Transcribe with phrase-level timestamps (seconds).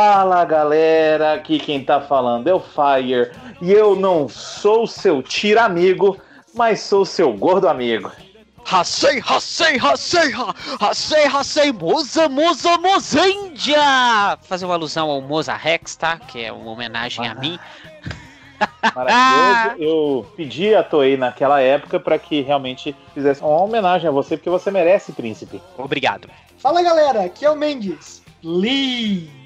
[0.00, 5.64] Fala galera, aqui quem tá falando é o Fire e eu não sou seu tira
[5.64, 6.16] amigo,
[6.54, 8.08] mas sou seu gordo amigo.
[8.64, 10.32] Hasei, Hasei, Hasei,
[10.78, 14.38] Hasei, Hasei, Moza, Moza, Mozendia!
[14.42, 16.16] Fazer uma alusão ao Moza Rex, tá?
[16.16, 17.32] Que é uma homenagem ah.
[17.32, 17.58] a mim.
[18.94, 19.82] Maravilhoso.
[19.82, 24.48] Eu pedi a Toei naquela época para que realmente fizesse uma homenagem a você, porque
[24.48, 25.60] você merece, príncipe.
[25.76, 26.30] Obrigado.
[26.58, 28.22] Fala galera, aqui é o Mendes.
[28.40, 29.37] Please.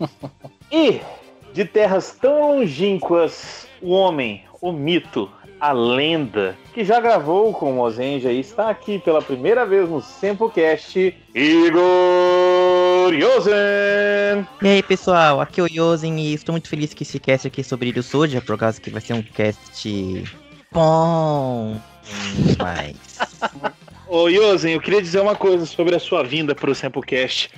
[0.70, 1.00] e
[1.52, 7.74] de terras tão longínquas, o homem, o mito, a lenda, que já gravou com o
[7.74, 14.46] Mozenja e está aqui pela primeira vez no Sempocast, Igor Yosen!
[14.62, 17.60] E aí pessoal, aqui é o Yosen e estou muito feliz que esse cast aqui
[17.60, 20.24] é sobre o Soja, por causa que vai ser um cast
[20.72, 21.76] bom
[22.46, 22.96] demais.
[24.08, 27.50] Ô Yosen, eu queria dizer uma coisa sobre a sua vinda para o Sempocast.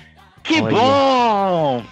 [0.43, 0.77] Que Olha.
[0.77, 1.83] bom!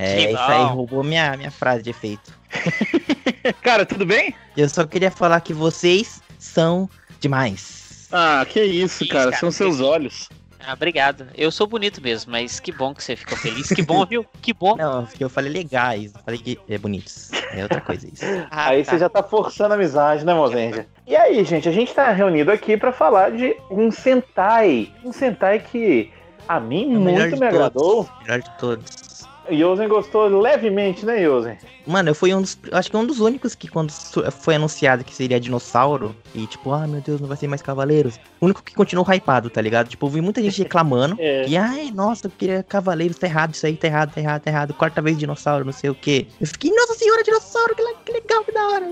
[0.00, 2.32] É, isso aí roubou minha, minha frase de efeito.
[3.60, 4.34] Cara, tudo bem?
[4.56, 6.88] Eu só queria falar que vocês são
[7.20, 8.08] demais.
[8.10, 9.24] Ah, que isso, cara.
[9.24, 10.28] cara são seus olhos.
[10.58, 11.26] Ah, obrigado.
[11.36, 13.68] Eu sou bonito mesmo, mas que bom que você ficou feliz.
[13.68, 14.26] Que bom, viu?
[14.42, 14.76] Que bom.
[14.76, 17.30] Não, porque eu falei legais, não falei que é bonitos.
[17.52, 18.24] É outra coisa isso.
[18.50, 18.92] Ah, aí tá.
[18.92, 20.86] você já tá forçando a amizade, né, Mozenja?
[21.06, 24.92] E aí, gente, a gente tá reunido aqui para falar de um Sentai.
[25.04, 26.10] Um Sentai que
[26.48, 28.08] a mim é muito me agradou.
[28.22, 29.09] Melhor de todos.
[29.50, 31.56] Yosen gostou levemente, né, Yosen?
[31.86, 32.58] Mano, eu fui um dos.
[32.72, 36.14] Acho que um dos únicos que quando foi anunciado que seria dinossauro.
[36.34, 38.18] E tipo, ah, meu Deus, não vai ser mais cavaleiros.
[38.40, 39.88] O único que continuou hypado, tá ligado?
[39.88, 41.16] Tipo, eu vi muita gente reclamando.
[41.20, 41.46] é.
[41.46, 44.50] E ai, nossa, eu queria cavaleiros, tá errado isso aí, tá errado, tá errado, tá
[44.50, 44.74] errado.
[44.74, 46.26] Quarta vez dinossauro, não sei o quê.
[46.40, 48.88] Eu fiquei, nossa senhora, dinossauro, que legal, que da hora.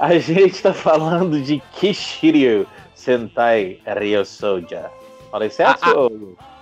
[0.00, 4.90] A gente tá falando de Kishiryu Sentai Ryo Soja.
[5.30, 5.80] Falei certo?
[5.82, 6.55] Ah,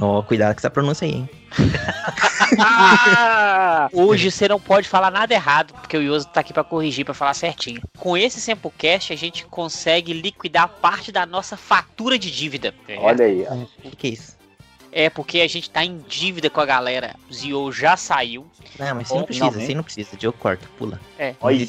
[0.00, 0.04] ah.
[0.04, 1.30] Oh, cuidado com essa pronúncia aí, hein?
[3.92, 7.14] Hoje você não pode falar nada errado, porque o Yoso tá aqui para corrigir, para
[7.14, 7.80] falar certinho.
[7.98, 12.74] Com esse Samplecast, a gente consegue liquidar parte da nossa fatura de dívida.
[12.98, 13.46] Olha aí.
[13.84, 14.36] O que é isso?
[14.92, 17.14] É porque a gente tá em dívida com a galera.
[17.28, 18.46] O Zio já saiu.
[18.78, 20.10] Não, mas você não precisa, você não precisa.
[20.22, 21.00] Eu corto, pula.
[21.18, 21.34] É.
[21.40, 21.66] Olha,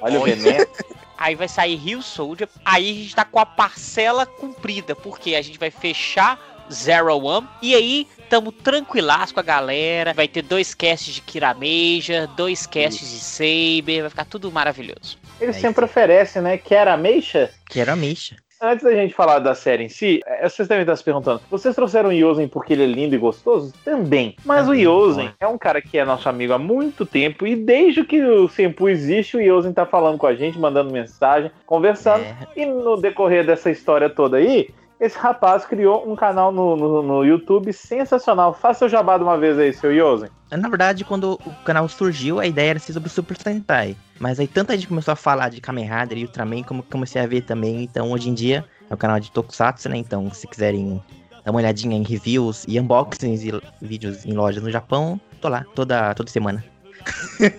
[0.00, 0.66] olha o veneno.
[1.18, 2.48] Aí vai sair Rio Soldier.
[2.64, 4.94] Aí a gente tá com a parcela cumprida.
[4.94, 6.38] Porque a gente vai fechar
[6.72, 7.46] Zero One.
[7.62, 10.12] E aí, tamo tranquilaço com a galera.
[10.12, 14.02] Vai ter dois casts de Kirameja, dois casts de Saber.
[14.02, 15.18] Vai ficar tudo maravilhoso.
[15.40, 16.58] Ele é sempre oferece, né?
[16.58, 17.50] Quer ameixa?
[17.68, 18.36] Quero ameixa.
[18.60, 21.76] Antes da gente falar da série em si, é, vocês devem estar se perguntando: vocês
[21.76, 23.72] trouxeram o Yosen porque ele é lindo e gostoso?
[23.84, 24.34] Também.
[24.44, 27.54] Mas Também, o Yosen é um cara que é nosso amigo há muito tempo e
[27.54, 32.24] desde que o Sempu existe, o Yosen tá falando com a gente, mandando mensagem, conversando.
[32.24, 32.36] É.
[32.56, 34.70] E no decorrer dessa história toda aí,
[35.00, 38.52] esse rapaz criou um canal no, no, no, YouTube sensacional.
[38.52, 40.28] Faça o jabá de uma vez aí, seu Yosen.
[40.50, 43.96] Na verdade, quando o canal surgiu, a ideia era ser sobre Super Sentai.
[44.18, 47.26] Mas aí tanta gente começou a falar de Kamen Rider e Ultraman, como comecei a
[47.26, 47.82] ver também.
[47.84, 49.96] Então, hoje em dia, é um canal de Tokusatsu, né?
[49.96, 51.00] Então, se quiserem
[51.44, 55.64] dar uma olhadinha em reviews e unboxings e vídeos em lojas no Japão, tô lá
[55.74, 56.64] toda, toda semana.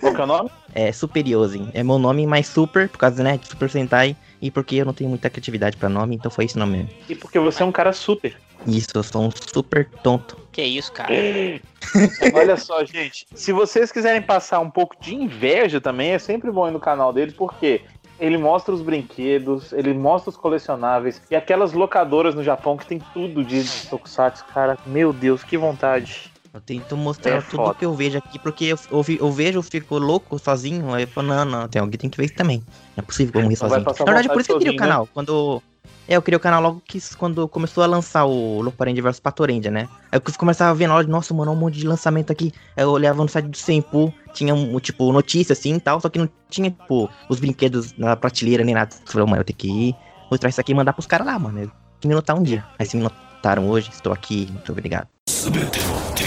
[0.00, 0.50] Qual que é o nome?
[0.72, 1.68] É Super Yosen.
[1.74, 4.92] É meu nome mais super, por causa, né, de Super Sentai e porque eu não
[4.92, 6.90] tenho muita criatividade para nome, então foi esse nome mesmo.
[7.08, 8.36] E porque você é um cara super.
[8.66, 10.36] Isso, eu sou um super tonto.
[10.52, 11.12] Que isso, cara?
[12.34, 13.26] Olha só, gente.
[13.34, 17.12] Se vocês quiserem passar um pouco de inveja também, é sempre bom ir no canal
[17.12, 17.82] dele, porque
[18.18, 23.00] ele mostra os brinquedos, ele mostra os colecionáveis e aquelas locadoras no Japão que tem
[23.14, 24.76] tudo de Tokusatsu, cara.
[24.84, 26.29] Meu Deus, que vontade.
[26.52, 27.74] Eu tento mostrar é tudo foda.
[27.74, 31.08] que eu vejo aqui, porque eu, eu, eu, vejo, eu fico louco sozinho, aí eu
[31.08, 32.58] falo, não, não, tem alguém tem que ver isso também.
[32.96, 33.84] Não é possível eu morrer sozinho.
[33.84, 35.02] Na verdade, por isso que eu criei o canal.
[35.04, 35.08] Né?
[35.14, 35.62] Quando.
[36.08, 39.70] É, eu criei o canal logo que quando começou a lançar o Loparendia vs Patorendia,
[39.70, 39.88] né?
[40.10, 42.52] Aí eu começava a ver na hora, nossa, mano, um monte de lançamento aqui.
[42.76, 46.08] Aí eu olhava no site do Senpu, tinha, um, tipo, notícia assim e tal, só
[46.08, 48.92] que não tinha, tipo, os brinquedos na prateleira nem nada.
[48.92, 49.96] Eu falei, mano, eu tenho que ir,
[50.28, 51.70] mostrar isso aqui e mandar pros caras lá, mano.
[52.00, 52.64] Que me notar um dia.
[52.76, 55.06] Aí se me notaram hoje, estou aqui, muito obrigado.
[55.48, 56.19] ぶ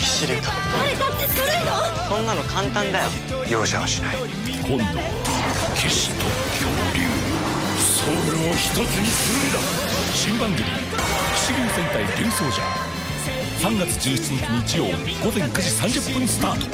[0.00, 1.76] キシリウだ誰だって作れるの
[2.08, 3.10] そんなの簡単だよ
[3.50, 4.16] 容赦はしない
[4.64, 5.04] 今度は
[5.76, 6.24] 騎士と
[6.56, 6.64] 恐
[6.96, 7.04] 竜
[7.76, 9.60] ソウルを一つにするんだ
[10.16, 10.64] 新番組「
[11.36, 12.62] 騎士流戦隊竜奏者」
[13.60, 14.84] 3月17日日曜
[15.22, 16.66] 午前9時30分スタート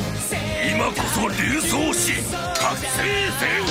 [0.70, 2.12] 今こそ竜奏し
[2.54, 3.02] 覚醒
[3.40, 3.64] せよ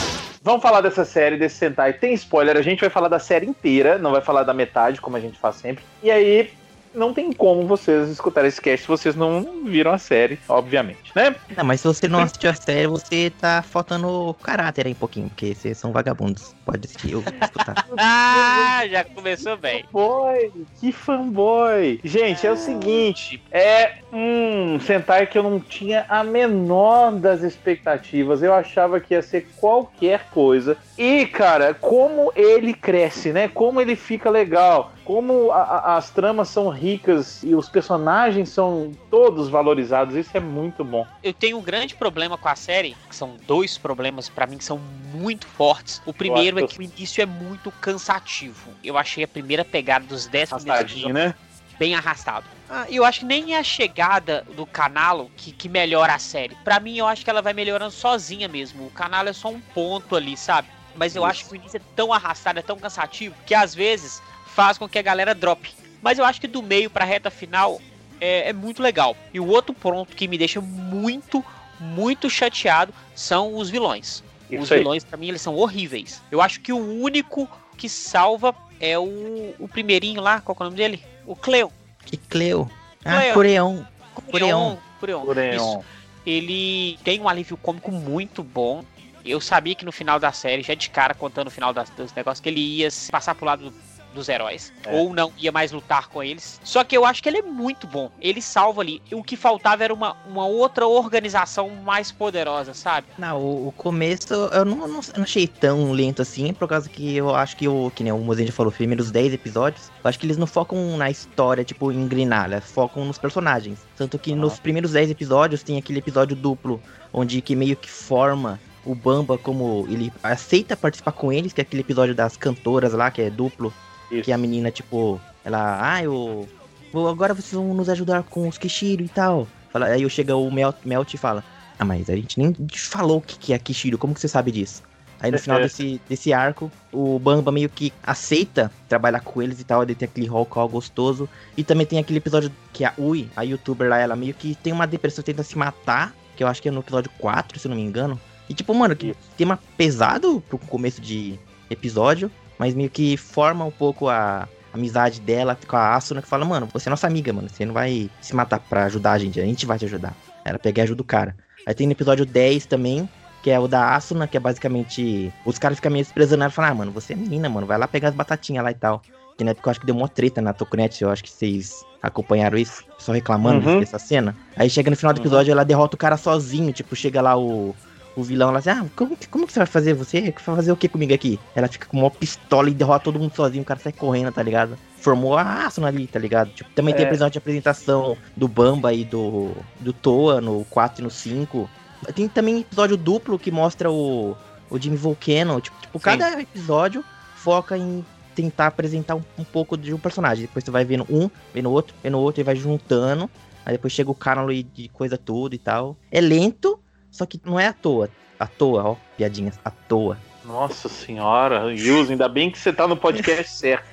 [0.43, 1.93] Vamos falar dessa série, desse Sentai.
[1.93, 5.15] Tem spoiler, a gente vai falar da série inteira, não vai falar da metade, como
[5.15, 5.83] a gente faz sempre.
[6.01, 6.51] E aí,
[6.96, 11.36] não tem como vocês escutarem esse cast se vocês não viram a série, obviamente, né?
[11.54, 15.28] Não, mas se você não assistiu a série, você tá faltando caráter aí um pouquinho,
[15.28, 16.55] porque vocês são vagabundos.
[16.66, 17.86] Pode assistir, eu escutar.
[17.96, 19.84] ah, já começou bem.
[19.84, 22.00] Fanboy, que fanboy.
[22.02, 28.42] Gente, é o seguinte, é um Sentai que eu não tinha a menor das expectativas.
[28.42, 30.76] Eu achava que ia ser qualquer coisa.
[30.98, 33.46] E, cara, como ele cresce, né?
[33.46, 38.90] Como ele fica legal como a, a, as tramas são ricas e os personagens são
[39.08, 41.06] todos valorizados, isso é muito bom.
[41.22, 44.64] Eu tenho um grande problema com a série, que são dois problemas para mim que
[44.64, 44.80] são
[45.14, 46.02] muito fortes.
[46.04, 48.70] O primeiro é que o início é muito cansativo.
[48.82, 51.34] Eu achei a primeira pegada dos 10 primeiros né?
[51.78, 52.46] bem arrastado.
[52.68, 56.56] Ah, eu acho que nem é a chegada do canal que, que melhora a série.
[56.64, 58.86] Para mim, eu acho que ela vai melhorando sozinha mesmo.
[58.86, 60.68] O canal é só um ponto ali, sabe?
[60.96, 61.30] Mas eu Isso.
[61.30, 64.88] acho que o início é tão arrastado, é tão cansativo, que às vezes faz com
[64.88, 65.72] que a galera drop.
[66.02, 67.80] Mas eu acho que do meio pra reta final
[68.20, 69.16] é, é muito legal.
[69.32, 71.44] E o outro ponto que me deixa muito,
[71.78, 74.24] muito chateado são os vilões.
[74.50, 76.22] Isso os vilões, para mim, eles são horríveis.
[76.30, 80.64] Eu acho que o único que salva é o, o primeirinho lá, qual é o
[80.64, 81.02] nome dele?
[81.26, 81.72] O Cleo.
[82.04, 82.70] Que Cleo?
[83.04, 83.86] Ah, Coreão.
[84.30, 84.78] Coreão.
[84.98, 85.84] Coreão.
[86.24, 88.84] Ele tem um alívio cômico muito bom.
[89.24, 92.12] Eu sabia que no final da série, já de cara contando o final das, dos
[92.12, 93.72] negócios, que ele ia passar pro lado
[94.16, 94.72] dos heróis.
[94.84, 94.96] É.
[94.96, 96.60] Ou não ia mais lutar com eles.
[96.64, 98.10] Só que eu acho que ele é muito bom.
[98.20, 99.00] Ele salva ali.
[99.12, 103.06] O que faltava era uma, uma outra organização mais poderosa, sabe?
[103.18, 107.16] Não, o, o começo eu não, não, não, achei tão lento assim, por causa que
[107.16, 110.18] eu acho que o que nem o Mozinho falou, os primeiros 10 episódios, eu acho
[110.18, 113.78] que eles não focam na história, tipo, em grinalha, focam nos personagens.
[113.96, 116.80] Tanto que nos primeiros 10 episódios tem aquele episódio duplo,
[117.12, 121.62] onde que meio que forma o Bamba como ele aceita participar com eles, que é
[121.62, 123.74] aquele episódio das cantoras lá, que é duplo,
[124.10, 124.22] isso.
[124.22, 126.48] Que a menina, tipo, ela, ah, eu.
[126.94, 129.46] Agora vocês vão nos ajudar com os Kishiro e tal.
[129.70, 131.44] Fala, aí chega o Melt, Melt e fala:
[131.78, 134.82] Ah, mas a gente nem falou o que é Kishiro, como que você sabe disso?
[135.20, 139.64] Aí no final desse, desse arco, o Bamba meio que aceita trabalhar com eles e
[139.64, 141.28] tal, ele tem aquele roll call gostoso.
[141.56, 144.72] E também tem aquele episódio que a Ui, a youtuber lá, ela meio que tem
[144.72, 147.76] uma depressão, tenta se matar, que eu acho que é no episódio 4, se não
[147.76, 148.20] me engano.
[148.48, 151.38] E tipo, mano, que tema pesado pro começo de
[151.70, 156.44] episódio mas meio que forma um pouco a amizade dela com a Asuna, que fala,
[156.44, 159.40] mano, você é nossa amiga, mano, você não vai se matar pra ajudar a gente,
[159.40, 160.14] a gente vai te ajudar.
[160.44, 161.36] Ela pega e ajuda o cara.
[161.66, 163.08] Aí tem no episódio 10 também,
[163.42, 165.32] que é o da Asuna, que é basicamente.
[165.44, 167.78] Os caras ficam meio desprezando ela e falam, ah, mano, você é menina, mano, vai
[167.78, 169.02] lá pegar as batatinhas lá e tal.
[169.36, 171.84] Que na época eu acho que deu uma treta na Tokunet, eu acho que vocês
[172.02, 173.80] acompanharam isso, só reclamando uhum.
[173.80, 174.34] dessa cena.
[174.56, 175.58] Aí chega no final do episódio, uhum.
[175.58, 177.74] ela derrota o cara sozinho, tipo, chega lá o,
[178.16, 179.92] o vilão lá assim, ah, como, como que você vai fazer?
[179.92, 181.38] Você vai fazer o que comigo aqui?
[181.54, 184.42] Ela fica com uma pistola e derrota todo mundo sozinho, o cara sai correndo, tá
[184.42, 184.78] ligado?
[184.96, 186.50] Formou a Asuna ali, tá ligado?
[186.50, 186.96] Tipo, também é.
[186.96, 191.10] tem a episódio de apresentação do Bamba e do, do Toa no 4 e no
[191.10, 191.70] 5.
[192.14, 194.34] Tem também episódio duplo que mostra o,
[194.70, 195.60] o Jimmy Volcano.
[195.60, 197.04] Tipo, tipo cada episódio
[197.36, 198.04] foca em
[198.34, 200.46] tentar apresentar um, um, pouco de um personagem.
[200.46, 203.30] Depois você vai vendo um, vendo outro, vendo outro, e vai juntando.
[203.64, 205.96] Aí depois chega o Carlo de coisa tudo e tal.
[206.10, 206.78] É lento,
[207.16, 208.10] só que não é à toa.
[208.38, 210.18] À toa, ó, piadinhas, à toa.
[210.44, 213.86] Nossa senhora, Yus, ainda bem que você tá no podcast certo.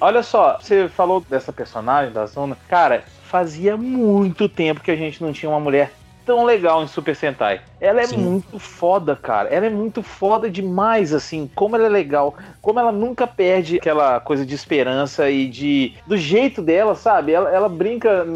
[0.00, 2.56] Olha só, você falou dessa personagem da Zona.
[2.68, 5.92] Cara, fazia muito tempo que a gente não tinha uma mulher
[6.24, 7.60] tão legal em Super Sentai.
[7.80, 8.18] Ela é Sim.
[8.18, 9.48] muito foda, cara.
[9.48, 11.50] Ela é muito foda demais, assim.
[11.54, 12.34] Como ela é legal.
[12.60, 15.94] Como ela nunca perde aquela coisa de esperança e de.
[16.06, 17.32] do jeito dela, sabe?
[17.32, 18.26] Ela, ela brinca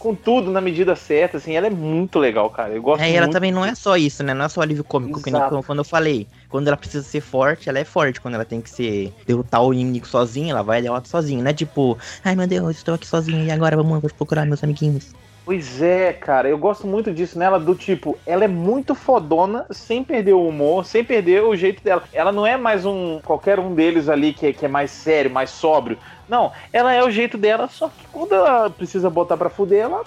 [0.00, 2.72] com tudo na medida certa, assim, ela é muito legal, cara.
[2.72, 4.32] Eu gosto É, e ela também não é só isso, né?
[4.32, 5.62] Não é só alívio cômico, Exato.
[5.62, 6.26] quando eu falei.
[6.48, 8.18] Quando ela precisa ser forte, ela é forte.
[8.18, 11.42] Quando ela tem que ser derrotar o inimigo sozinha, ela vai e derrota sozinha.
[11.42, 15.12] Não é tipo, ai meu Deus, estou aqui sozinha e agora vamos procurar meus amiguinhos.
[15.44, 20.04] Pois é, cara, eu gosto muito disso nela, do tipo, ela é muito fodona, sem
[20.04, 22.04] perder o humor, sem perder o jeito dela.
[22.12, 25.50] Ela não é mais um qualquer um deles ali que, que é mais sério, mais
[25.50, 25.98] sóbrio.
[26.30, 30.04] Não, ela é o jeito dela, só que quando ela precisa botar pra fuder, ela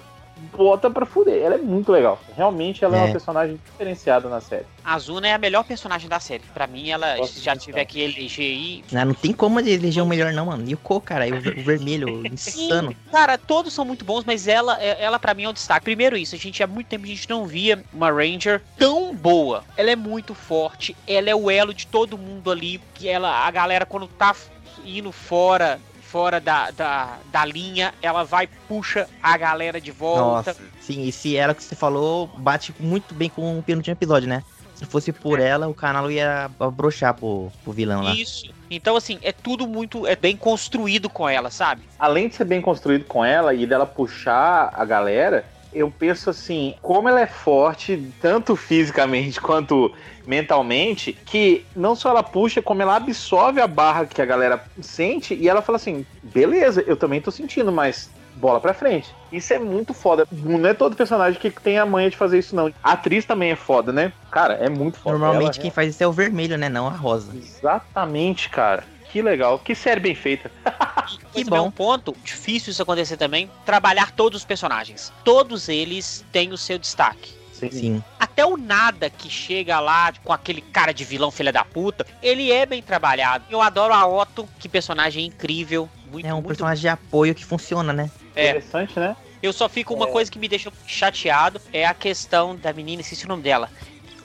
[0.56, 1.42] bota pra fuder.
[1.42, 2.18] Ela é muito legal.
[2.34, 4.64] Realmente ela é, é uma personagem diferenciada na série.
[4.82, 6.42] A Zuna é a melhor personagem da série.
[6.52, 8.84] Pra mim, ela Nossa, já tiver que eleger aí.
[8.90, 10.64] Não, não tem como eleger o melhor, não, mano.
[10.66, 12.90] E o Co, cara, o, o vermelho, insano.
[12.90, 15.84] Sim, cara, todos são muito bons, mas ela, é, ela pra mim é um destaque.
[15.84, 19.62] Primeiro, isso, a gente há muito tempo a gente não via uma Ranger tão boa.
[19.76, 22.80] Ela é muito forte, ela é o elo de todo mundo ali.
[22.94, 24.34] Que ela, a galera, quando tá
[24.84, 25.80] indo fora
[26.14, 30.52] fora da, da, da linha, ela vai puxa a galera de volta.
[30.52, 34.28] Nossa, sim, e se ela que você falou bate muito bem com o penúltimo episódio,
[34.28, 34.44] né?
[34.76, 35.48] Se fosse por é.
[35.48, 38.14] ela, o canal ia abrochar pro, pro vilão lá.
[38.14, 38.48] Isso.
[38.70, 40.06] Então, assim, é tudo muito.
[40.06, 41.82] É bem construído com ela, sabe?
[41.98, 46.74] Além de ser bem construído com ela e dela puxar a galera, eu penso assim,
[46.80, 49.92] como ela é forte, tanto fisicamente quanto
[50.26, 55.34] mentalmente, que não só ela puxa, como ela absorve a barra que a galera sente
[55.34, 59.14] e ela fala assim: beleza, eu também tô sentindo, mas bola pra frente.
[59.32, 60.26] Isso é muito foda.
[60.30, 62.72] Não é todo personagem que tem a manha de fazer isso, não.
[62.82, 64.12] A atriz também é foda, né?
[64.30, 65.18] Cara, é muito foda.
[65.18, 65.72] Normalmente ela quem é...
[65.72, 66.68] faz isso é o vermelho, né?
[66.68, 67.32] Não a rosa.
[67.36, 68.84] Exatamente, cara.
[69.14, 69.60] Que legal.
[69.60, 70.50] Que série bem feita.
[71.32, 71.68] que bom.
[71.68, 73.48] um ponto difícil isso acontecer também.
[73.64, 75.12] Trabalhar todos os personagens.
[75.22, 77.32] Todos eles têm o seu destaque.
[77.52, 77.70] Sim.
[77.70, 78.04] Sim.
[78.18, 82.50] Até o nada que chega lá com aquele cara de vilão filha da puta, ele
[82.50, 83.44] é bem trabalhado.
[83.48, 85.88] Eu adoro a Otto, que personagem incrível.
[86.10, 86.48] Muito, é um muito...
[86.48, 88.10] personagem de apoio que funciona, né?
[88.34, 88.50] É.
[88.50, 89.16] Interessante, né?
[89.40, 90.10] Eu só fico uma é.
[90.10, 93.70] coisa que me deixa chateado é a questão da menina, esqueci o nome dela.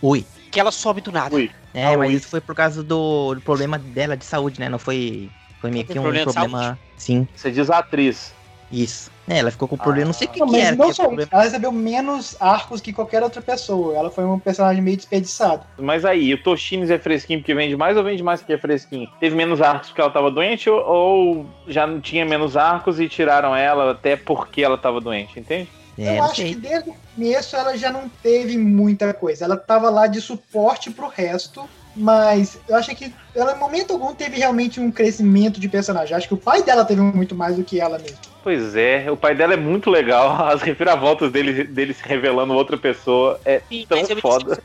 [0.02, 0.26] Ui.
[0.52, 1.36] Que ela sobe do nada.
[1.36, 1.52] Ui.
[1.74, 2.16] É, ah, mas ui.
[2.16, 4.70] isso foi por causa do, do, problema dela de saúde, né?
[4.70, 5.30] Não foi.
[5.62, 6.32] Foi meio que um problema.
[6.32, 7.28] problema sim.
[7.36, 8.34] Você diz a atriz.
[8.72, 9.12] Isso.
[9.28, 10.08] É, ela ficou com problema, ah.
[10.08, 10.76] não sei o que, não, que era.
[10.76, 11.30] Não que só problema...
[11.32, 13.96] ela recebeu menos arcos que qualquer outra pessoa.
[13.96, 15.64] Ela foi um personagem meio desperdiçado.
[15.78, 19.08] Mas aí, o Toshines é fresquinho porque vende mais ou vende mais porque é fresquinho?
[19.20, 23.08] Teve menos arcos porque ela tava doente ou, ou já não tinha menos arcos e
[23.08, 25.70] tiraram ela até porque ela tava doente, entende?
[26.00, 26.54] É, eu acho sei.
[26.54, 29.46] que desde o começo ela já não teve muita coisa.
[29.46, 34.14] Ela tava lá de suporte pro resto mas eu acho que ela, em momento algum,
[34.14, 36.16] teve realmente um crescimento de personagem.
[36.16, 38.18] Acho que o pai dela teve muito mais do que ela mesma.
[38.42, 40.32] Pois é, o pai dela é muito legal.
[40.48, 44.62] As reviravoltas dele, dele se revelando outra pessoa é Sim, tão foda.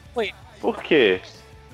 [0.61, 1.21] Por quê?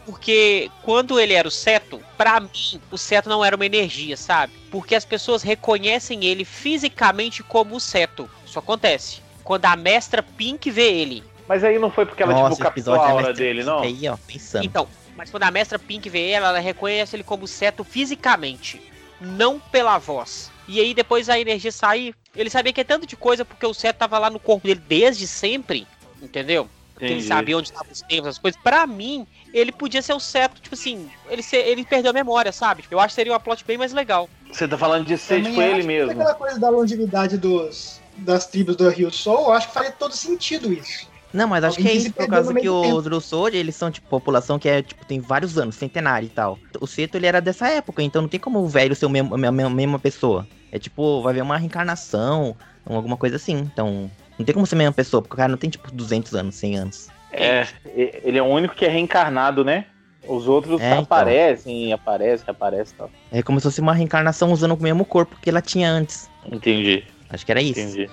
[0.06, 4.52] Porque quando ele era o Seto, para mim, o Seto não era uma energia, sabe?
[4.70, 8.28] Porque as pessoas reconhecem ele fisicamente como o Seto.
[8.46, 9.20] Isso acontece.
[9.50, 11.24] Quando a mestra Pink vê ele.
[11.48, 13.80] Mas aí não foi porque ela, Nossa, tipo, captou a aura dele, não?
[13.80, 14.64] Aí, ó, pensando.
[14.64, 18.80] Então, mas quando a mestra Pink vê ela, ela reconhece ele como Seto fisicamente,
[19.20, 20.52] não pela voz.
[20.68, 23.74] E aí depois a energia sair, ele sabia que é tanto de coisa porque o
[23.74, 25.84] Seto tava lá no corpo dele desde sempre,
[26.22, 26.68] entendeu?
[26.94, 28.60] Porque ele sabia onde estavam os tempos, as coisas.
[28.62, 32.52] Pra mim, ele podia ser o Seto, tipo assim, ele, ser, ele perdeu a memória,
[32.52, 32.84] sabe?
[32.88, 34.30] Eu acho que seria uma plot bem mais legal.
[34.52, 36.12] Você tá falando de ser tipo ele mesmo.
[36.12, 40.14] Aquela coisa da longevidade dos, das tribos do Rio Soul, eu acho que faria todo
[40.14, 41.08] sentido isso.
[41.32, 44.08] Não, mas acho Alguém que é isso por causa que os Drussold, eles são, tipo,
[44.08, 46.58] população que é, tipo, tem vários anos, centenário e tal.
[46.80, 49.34] O Seto, ele era dessa época, então não tem como o velho ser o mesmo,
[49.34, 50.46] a mesma pessoa.
[50.72, 53.58] É tipo, vai ver uma reencarnação, alguma coisa assim.
[53.58, 56.34] Então, não tem como ser a mesma pessoa, porque o cara não tem, tipo, 200
[56.34, 57.08] anos, 100 anos.
[57.32, 59.86] É, ele é o único que é reencarnado, né?
[60.26, 61.94] Os outros é, aparecem, então.
[61.94, 63.10] aparecem, aparecem e tal.
[63.32, 66.28] É como se fosse uma reencarnação usando o mesmo corpo que ela tinha antes.
[66.44, 67.04] Entendi.
[67.30, 67.80] Acho que era isso.
[67.80, 68.10] Entendi.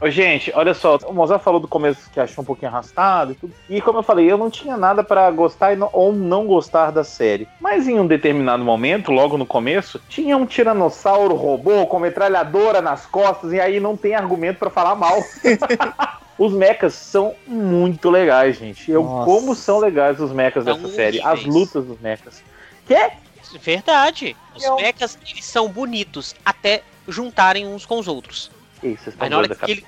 [0.00, 3.34] Ô, gente, olha só, o Mozart falou do começo que achou um pouquinho arrastado e
[3.34, 3.52] tudo.
[3.68, 7.48] E como eu falei, eu não tinha nada para gostar ou não gostar da série.
[7.60, 13.06] Mas em um determinado momento, logo no começo, tinha um tiranossauro robô com metralhadora nas
[13.06, 15.18] costas e aí não tem argumento para falar mal.
[16.38, 18.90] Os mechas são muito legais, gente.
[18.90, 21.20] Eu, como são legais os mechas dessa série.
[21.20, 22.42] As lutas dos mechas.
[22.86, 23.16] Que é?
[23.60, 24.36] Verdade.
[24.54, 24.76] Os eu...
[24.76, 28.50] mechas, eles são bonitos até juntarem uns com os outros.
[28.82, 29.86] Isso, Mas na hora que ele.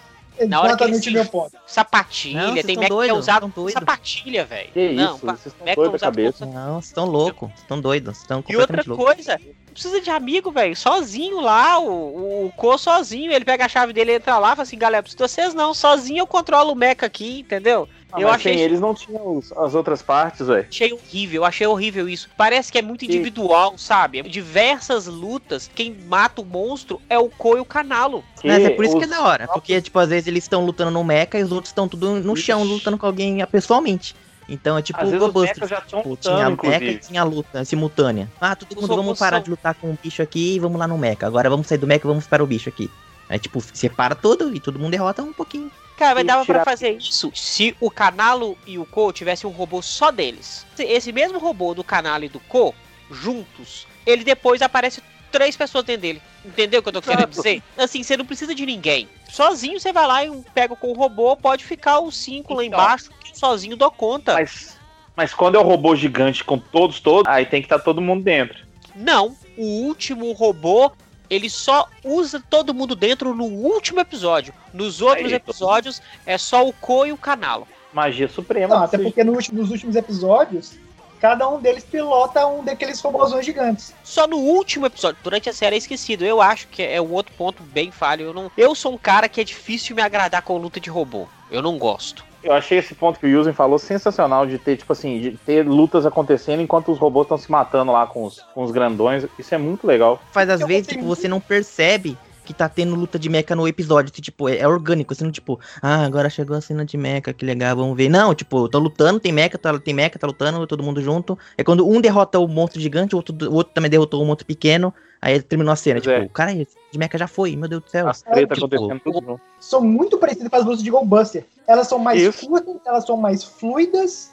[0.49, 1.57] Na hora que ele meu ponto.
[1.67, 4.71] Sapatilha, não, tem Mac que é usado sapatilha, velho.
[4.73, 6.47] Que não, isso, vocês estão doidos da cabeça.
[6.47, 10.77] Não, vocês estão loucos, estão doidos, estão E outra coisa, não precisa de amigo, velho,
[10.77, 14.79] sozinho lá, o, o Co sozinho, ele pega a chave dele, entra lá, fala assim,
[14.79, 17.89] galera, preciso de vocês não, sozinho eu controlo o Mecha aqui, entendeu?
[18.13, 20.67] Ah, eu achei sem eles não tinham os, as outras partes, velho.
[20.69, 22.29] Achei horrível, achei horrível isso.
[22.37, 24.23] Parece que é muito individual, sabe?
[24.23, 28.25] Diversas lutas, quem mata o monstro é o Ko e o Canalo.
[28.43, 29.05] Mas é por isso os...
[29.05, 31.53] que é da hora, porque tipo às vezes eles estão lutando no mecha e os
[31.53, 34.15] outros estão tudo no chão lutando com alguém pessoalmente.
[34.51, 35.83] Então é tipo o Buster.
[35.87, 38.29] Tipo, tinha a mecha e tinha a luta simultânea.
[38.41, 40.99] Ah, todo mundo vamos parar de lutar com o bicho aqui e vamos lá no
[40.99, 41.25] mecha.
[41.25, 42.91] Agora vamos sair do mecha e vamos para o bicho aqui.
[43.29, 45.71] Aí tipo, separa tudo e todo mundo derrota um pouquinho.
[45.97, 49.81] Cara, mas dava pra fazer isso se o Canalo e o Ko tivessem um robô
[49.81, 50.67] só deles.
[50.77, 52.75] Esse mesmo robô do Canalo e do Ko,
[53.11, 56.23] juntos, ele depois aparece três pessoas dentro dele.
[56.45, 57.63] Entendeu o que eu tô querendo dizer?
[57.77, 59.09] Assim, você não precisa de ninguém.
[59.31, 62.65] Sozinho você vai lá e pega com o robô, pode ficar os cinco então, lá
[62.65, 64.35] embaixo, sozinho dou conta.
[64.35, 64.79] Mas,
[65.17, 68.01] mas quando é o robô gigante com todos, todos, aí tem que estar tá todo
[68.01, 68.59] mundo dentro.
[68.95, 70.93] Não, o último robô
[71.29, 74.53] ele só usa todo mundo dentro no último episódio.
[74.75, 77.69] Nos outros Aí, episódios é só o Ko e o Canalo.
[77.93, 78.75] Magia suprema.
[78.75, 80.77] Não, até porque no último, nos últimos episódios
[81.21, 83.95] cada um deles pilota um daqueles robôzões gigantes.
[84.03, 86.25] Só no último episódio, durante a série é esquecido.
[86.25, 88.25] Eu acho que é um outro ponto bem falho.
[88.25, 91.29] Eu, não, eu sou um cara que é difícil me agradar com luta de robô.
[91.51, 92.25] Eu não gosto.
[92.43, 95.67] Eu achei esse ponto que o Yuzen falou sensacional de ter, tipo assim, de ter
[95.67, 99.27] lutas acontecendo enquanto os robôs estão se matando lá com os, com os grandões.
[99.39, 100.21] Isso é muito legal.
[100.33, 102.17] Faz às vezes, tipo, você não percebe
[102.51, 104.11] que tá tendo luta de mecha no episódio.
[104.11, 107.45] Tipo, é, é orgânico, assim, não tipo, ah, agora chegou a cena de mecha, que
[107.45, 108.09] legal, vamos ver.
[108.09, 111.39] Não, tipo, tá lutando, tem mecha, tá, tem mecha, tá lutando, todo mundo junto.
[111.57, 114.47] É quando um derrota o monstro gigante, o outro, o outro também derrotou o monstro
[114.47, 114.93] pequeno.
[115.23, 116.23] Aí terminou a cena, tipo, é.
[116.23, 116.51] o cara
[116.91, 118.09] de mecha já foi, meu Deus do céu.
[118.09, 119.41] As treta tipo, acontecendo tudo.
[119.59, 121.47] São muito parecidas com as lutas de Goldbuster.
[121.67, 124.33] Elas são mais curtas, elas são mais fluidas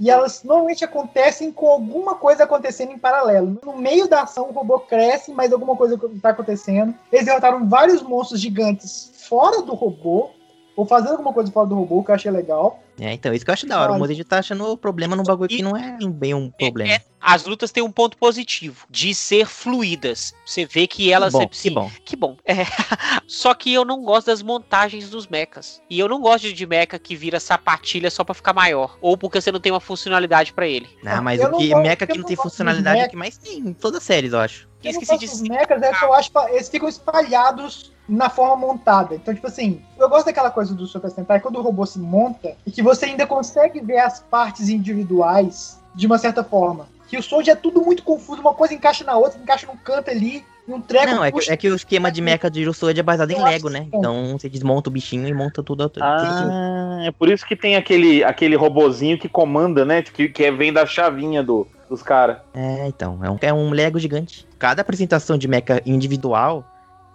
[0.00, 3.58] e elas normalmente acontecem com alguma coisa acontecendo em paralelo.
[3.64, 6.94] No meio da ação, o robô cresce, mas alguma coisa está acontecendo.
[7.12, 10.30] Eles derrotaram vários monstros gigantes fora do robô,
[10.76, 12.80] ou fazendo alguma coisa fora do robô, que eu achei legal.
[12.98, 13.92] É, então, isso que eu acho da hora.
[13.92, 16.92] O Modesto tá achando o problema num bagulho e, que não é bem um problema.
[16.92, 20.34] É, as lutas têm um ponto positivo, de ser fluídas.
[20.44, 21.32] Você vê que elas...
[21.32, 21.90] Que bom, que bom.
[22.04, 22.36] Que bom.
[22.44, 22.64] É.
[23.26, 25.82] Só que eu não gosto das montagens dos mechas.
[25.90, 28.96] E eu não gosto de mecha que vira sapatilha só pra ficar maior.
[29.00, 30.88] Ou porque você não tem uma funcionalidade para ele.
[31.02, 33.58] Não, mas eu o que, mecha que não tem funcionalidade é o que mais tem
[33.58, 34.68] em todas as séries, eu acho.
[34.82, 35.26] Eu esqueci de...
[35.26, 39.14] Os mechas é que eu acho que eles ficam espalhados na forma montada.
[39.14, 42.56] Então, tipo assim, eu gosto daquela coisa do Super Sentai, quando o robô se monta,
[42.66, 46.88] e que você ainda consegue ver as partes individuais de uma certa forma.
[47.08, 49.76] Que o som já é tudo muito confuso, uma coisa encaixa na outra, encaixa num
[49.76, 51.06] canto ali, num treco.
[51.06, 53.68] Não, é que, é que, o esquema de mecha de Jusoid é baseado em Lego,
[53.68, 53.86] né?
[53.92, 55.90] Então você desmonta o bichinho e monta tudo.
[56.00, 60.02] Ah, é por isso que tem aquele, aquele robozinho que comanda, né?
[60.02, 62.38] Que, que é, vem da chavinha do, dos caras.
[62.54, 64.46] É, então, é um, é um Lego gigante.
[64.58, 66.64] Cada apresentação de mecha individual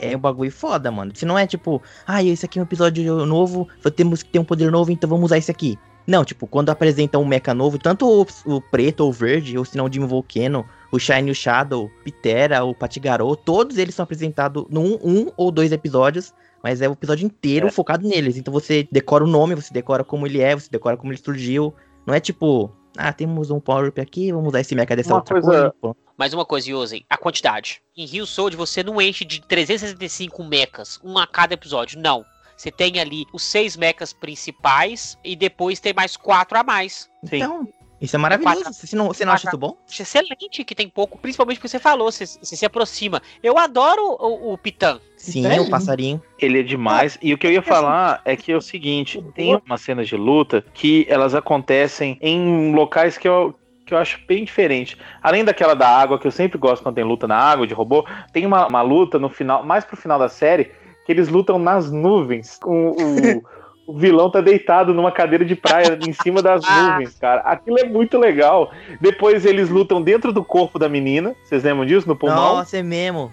[0.02, 1.12] é um bagulho foda, mano.
[1.16, 4.44] Se não é tipo, ah, esse aqui é um episódio novo, temos que ter um
[4.44, 5.78] poder novo, então vamos usar esse aqui.
[6.06, 9.64] Não, tipo, quando apresenta um mecha novo, tanto o, o preto ou o verde, ou
[9.64, 14.04] se não o Jimmy Volcano, o Shine o Shadow, Pitera, o Patigarou, todos eles são
[14.04, 17.72] apresentados num um ou dois episódios, mas é o episódio inteiro é.
[17.72, 18.36] focado neles.
[18.36, 21.74] Então você decora o nome, você decora como ele é, você decora como ele surgiu.
[22.06, 25.40] Não é tipo, ah, temos um power-up aqui, vamos usar esse mecha dessa Uma outra
[25.40, 27.82] coisa, coisa mais uma coisa, Yosen, a quantidade.
[27.98, 32.00] Em Rio Soul você não enche de 365 mechas, um a cada episódio.
[32.00, 32.24] Não.
[32.56, 37.10] Você tem ali os seis mechas principais e depois tem mais quatro a mais.
[37.24, 37.38] Sim.
[37.38, 37.68] Então,
[38.00, 38.64] isso é maravilhoso.
[38.64, 39.76] Quatro, você não, você não acha isso bom?
[39.88, 43.20] Acho excelente que tem pouco, principalmente porque você falou, você, você se aproxima.
[43.42, 45.00] Eu adoro o, o Pitan.
[45.16, 46.22] Sim, é, o passarinho.
[46.40, 47.18] Ele é demais.
[47.22, 50.16] E o que eu ia falar é que é o seguinte: tem umas cenas de
[50.16, 53.56] luta que elas acontecem em locais que eu,
[53.92, 54.98] que eu acho bem diferente.
[55.22, 58.06] Além daquela da água, que eu sempre gosto quando tem luta na água, de robô,
[58.32, 60.72] tem uma, uma luta no final, mais pro final da série,
[61.06, 62.58] que eles lutam nas nuvens.
[62.64, 63.44] O, o,
[63.94, 66.94] o vilão tá deitado numa cadeira de praia em cima das ah.
[66.94, 67.42] nuvens, cara.
[67.42, 68.72] Aquilo é muito legal.
[69.02, 71.36] Depois eles lutam dentro do corpo da menina.
[71.44, 72.08] Vocês lembram disso?
[72.08, 72.56] No pulmão?
[72.56, 73.30] Nossa, é mesmo.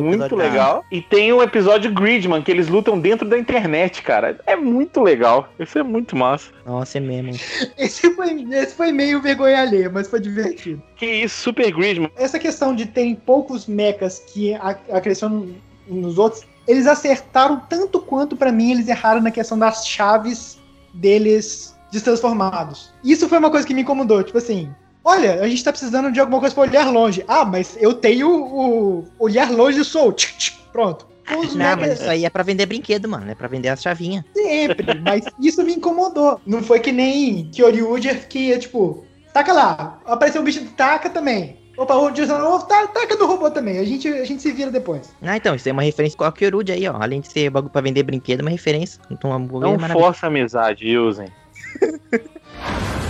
[0.00, 0.84] Muito legal.
[0.90, 4.40] E tem o episódio Gridman, que eles lutam dentro da internet, cara.
[4.46, 5.48] É muito legal.
[5.58, 6.50] Isso é muito massa.
[6.64, 7.32] Nossa, é mesmo.
[7.76, 10.82] Esse foi, esse foi meio vergonha alheia, mas foi divertido.
[10.96, 12.10] Que isso, Super Gridman.
[12.16, 14.54] Essa questão de terem poucos mechas que
[14.90, 15.48] acrescentam
[15.86, 20.58] nos outros, eles acertaram tanto quanto para mim eles erraram na questão das chaves
[20.92, 22.92] deles destransformados.
[23.02, 24.70] Isso foi uma coisa que me incomodou, tipo assim,
[25.08, 27.24] Olha, a gente tá precisando de alguma coisa pra olhar longe.
[27.26, 30.14] Ah, mas eu tenho o olhar longe sou.
[30.70, 31.06] Pronto.
[31.34, 31.76] Os não, mega...
[31.76, 33.30] mas isso aí é pra vender brinquedo, mano.
[33.30, 34.22] É pra vender as chavinhas.
[34.34, 36.38] Sempre, mas isso me incomodou.
[36.46, 39.98] Não foi que nem Kyoryuger que ia, tipo, taca lá.
[40.04, 41.56] Apareceu um bicho, taca também.
[41.78, 43.78] Opa, o novo, tá, taca no robô também.
[43.78, 45.10] A gente, a gente se vira depois.
[45.22, 47.00] Ah, então, isso é uma referência com a Kyoryuger aí, ó.
[47.00, 49.00] Além de ser bagulho pra vender brinquedo, é uma referência.
[49.10, 51.28] Então, uma Não é força a amizade, usem.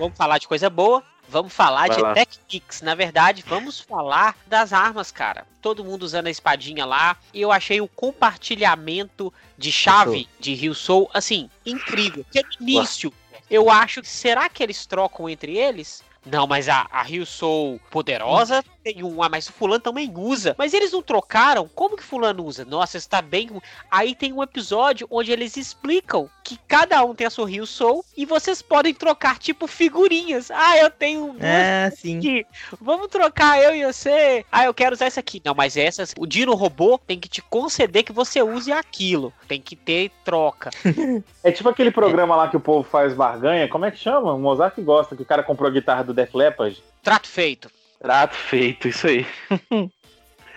[0.00, 1.02] Vamos falar de coisa boa.
[1.28, 2.14] Vamos falar Vai de lá.
[2.14, 2.80] Tech Pix.
[2.80, 5.46] Na verdade, vamos falar das armas, cara.
[5.60, 7.18] Todo mundo usando a espadinha lá.
[7.34, 12.24] E eu achei o compartilhamento de chave de Rio Soul, assim, incrível.
[12.24, 13.12] Porque no início,
[13.50, 16.02] eu acho que será que eles trocam entre eles?
[16.24, 20.54] Não, mas a, a Rio Soul poderosa tem um, ah, mas o fulano também usa.
[20.58, 21.68] Mas eles não trocaram?
[21.74, 22.64] Como que fulano usa?
[22.64, 23.50] Nossa, está bem.
[23.90, 28.04] Aí tem um episódio onde eles explicam que cada um tem a sua Rio Soul
[28.16, 30.50] e vocês podem trocar tipo figurinhas.
[30.50, 32.18] Ah, eu tenho é, sim.
[32.18, 32.46] Aqui.
[32.80, 34.44] Vamos trocar eu e você.
[34.50, 35.40] Ah, eu quero usar essa aqui.
[35.44, 39.32] Não, mas essas, o Dino Robô tem que te conceder que você use aquilo.
[39.46, 40.70] Tem que ter troca.
[41.44, 43.68] é tipo aquele programa lá que o povo faz barganha.
[43.68, 44.32] Como é que chama?
[44.32, 46.82] O Mozart gosta que o cara comprou a guitarra do Def Leppard.
[47.02, 47.70] Trato feito.
[48.00, 49.26] Trato feito, isso aí.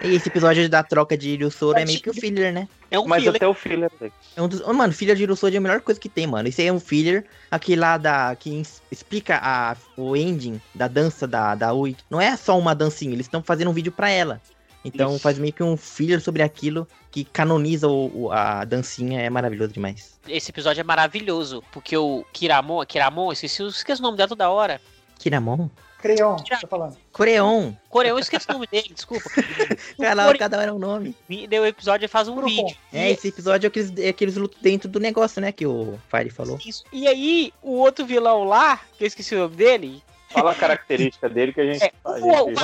[0.02, 2.68] E esse episódio da troca de Iryusoro é meio que o filler, né?
[2.90, 3.36] É um Mas filler.
[3.38, 3.92] até o filler.
[4.36, 4.62] É um dos...
[4.62, 6.48] oh, mano, filler de Iryusoro é a melhor coisa que tem, mano.
[6.50, 8.36] Esse aí é um filler, aquele lá da...
[8.36, 8.62] que
[8.92, 9.78] explica a...
[9.96, 11.96] o ending da dança da, da Ui.
[12.10, 14.42] Não é só uma dancinha, eles estão fazendo um vídeo pra ela.
[14.84, 15.20] Então Isso.
[15.20, 19.72] faz meio que um filler sobre aquilo que canoniza o, o, a dancinha, é maravilhoso
[19.72, 20.20] demais.
[20.28, 24.82] Esse episódio é maravilhoso, porque o Kiramon, Kiramon, esqueci, esqueci o nome dela toda hora.
[25.20, 25.70] Kiramon?
[26.04, 26.98] Creon, tô falando.
[27.14, 27.72] Coreon.
[27.90, 29.30] Coreon, esqueci o nome dele, desculpa.
[29.98, 30.38] Cara, Core...
[30.38, 31.16] cada um era um nome.
[31.48, 32.76] Deu o episódio e faz um vídeo.
[32.92, 35.54] É, esse episódio é aqueles, é aqueles lutos dentro do negócio, né?
[35.54, 36.60] Que o Fire falou.
[36.66, 36.84] Isso.
[36.92, 40.04] E aí, o outro vilão lá, que eu esqueci o nome dele.
[40.30, 41.86] Fala a característica dele que a gente.
[41.86, 42.62] É, o, o, o, o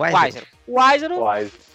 [0.00, 0.46] Weiser.
[0.66, 1.10] O Weiser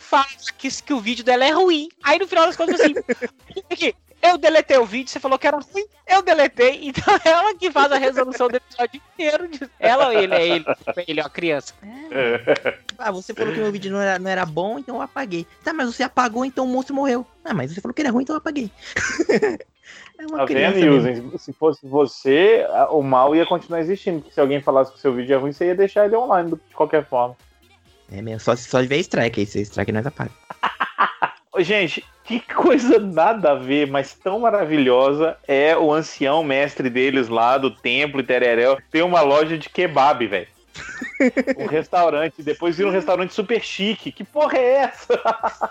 [0.08, 0.26] fala
[0.58, 1.90] que, que o vídeo dela é ruim.
[2.02, 2.96] Aí no final das contas, assim,
[4.30, 6.80] eu deletei o vídeo, você falou que era ruim, eu deletei.
[6.88, 9.50] Então é ela que faz a resolução do episódio inteiro.
[9.80, 10.34] Ela ou ele?
[10.34, 10.66] É ele.
[11.08, 11.74] Ele é uma criança.
[11.84, 12.78] É.
[12.98, 15.46] Ah, você falou que meu vídeo não era, não era bom, então eu apaguei.
[15.64, 17.26] Tá, mas você apagou, então o monstro morreu.
[17.44, 18.72] Ah, mas você falou que era ruim, então eu apaguei.
[20.20, 24.20] é uma tá vendo, Se fosse você, o mal ia continuar existindo.
[24.20, 26.52] Porque se alguém falasse que o seu vídeo é ruim, você ia deixar ele online
[26.52, 27.36] de qualquer forma.
[28.12, 30.32] É mesmo, só, só de ver strike aí, se strike nós apaga.
[31.60, 37.58] Gente, que coisa nada a ver, mas tão maravilhosa é o ancião mestre deles lá
[37.58, 38.78] do templo e Tererel.
[38.92, 40.48] Tem uma loja de kebab, velho.
[41.58, 44.12] um restaurante, depois vira um restaurante super chique.
[44.12, 45.20] Que porra é essa?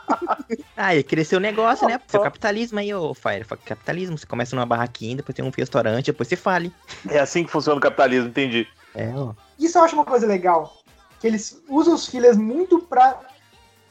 [0.75, 2.01] ah, e cresceu o negócio, né?
[2.09, 3.45] Seu capitalismo aí, ô Fire.
[3.65, 4.17] Capitalismo.
[4.17, 6.73] Você começa numa barraquinha, depois tem um restaurante, depois você fale.
[7.11, 8.67] É assim que funciona o capitalismo, entendi.
[8.95, 9.35] É, ó.
[9.59, 10.75] Isso eu acho uma coisa legal
[11.21, 13.21] que eles usam os fillers muito pra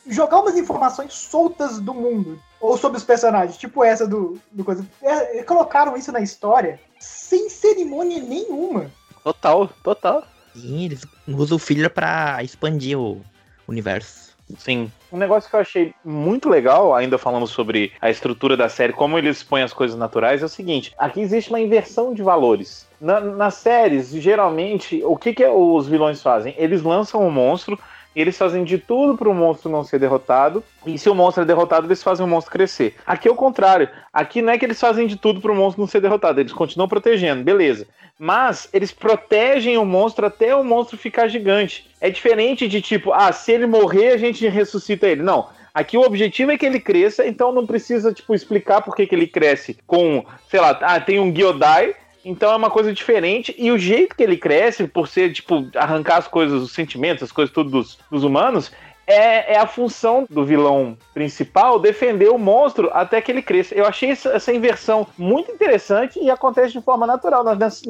[0.07, 2.39] jogar umas informações soltas do mundo.
[2.59, 4.85] Ou sobre os personagens, tipo essa do, do coisa.
[5.01, 8.91] É, colocaram isso na história sem cerimônia nenhuma.
[9.23, 10.23] Total, total.
[10.55, 13.21] Sim, eles usam o filler pra expandir o
[13.67, 14.35] universo.
[14.57, 14.91] Sim.
[15.11, 19.17] Um negócio que eu achei muito legal, ainda falando sobre a estrutura da série, como
[19.17, 22.87] eles põem as coisas naturais, é o seguinte: aqui existe uma inversão de valores.
[23.01, 26.53] Na, nas séries, geralmente, o que, que os vilões fazem?
[26.57, 27.79] Eles lançam um monstro,
[28.15, 30.63] eles fazem de tudo para o monstro não ser derrotado.
[30.85, 32.95] E se o monstro é derrotado, eles fazem o monstro crescer.
[33.05, 33.89] Aqui é o contrário.
[34.13, 36.39] Aqui não é que eles fazem de tudo para o monstro não ser derrotado.
[36.39, 37.87] Eles continuam protegendo, beleza.
[38.17, 41.89] Mas eles protegem o monstro até o monstro ficar gigante.
[41.99, 45.21] É diferente de tipo, ah, se ele morrer, a gente ressuscita ele.
[45.21, 45.49] Não.
[45.73, 49.13] Aqui o objetivo é que ele cresça, então não precisa, tipo, explicar por que, que
[49.13, 51.93] ele cresce com, sei lá, ah, tem um Giodai,
[52.25, 53.53] então é uma coisa diferente.
[53.55, 57.31] E o jeito que ele cresce, por ser, tipo, arrancar as coisas, os sentimentos, as
[57.31, 58.71] coisas tudo dos, dos humanos,
[59.05, 63.75] é, é, a função do vilão principal defender o monstro até que ele cresça.
[63.75, 67.43] Eu achei essa, inversão muito interessante e acontece de forma natural.
[67.43, 67.83] Nós,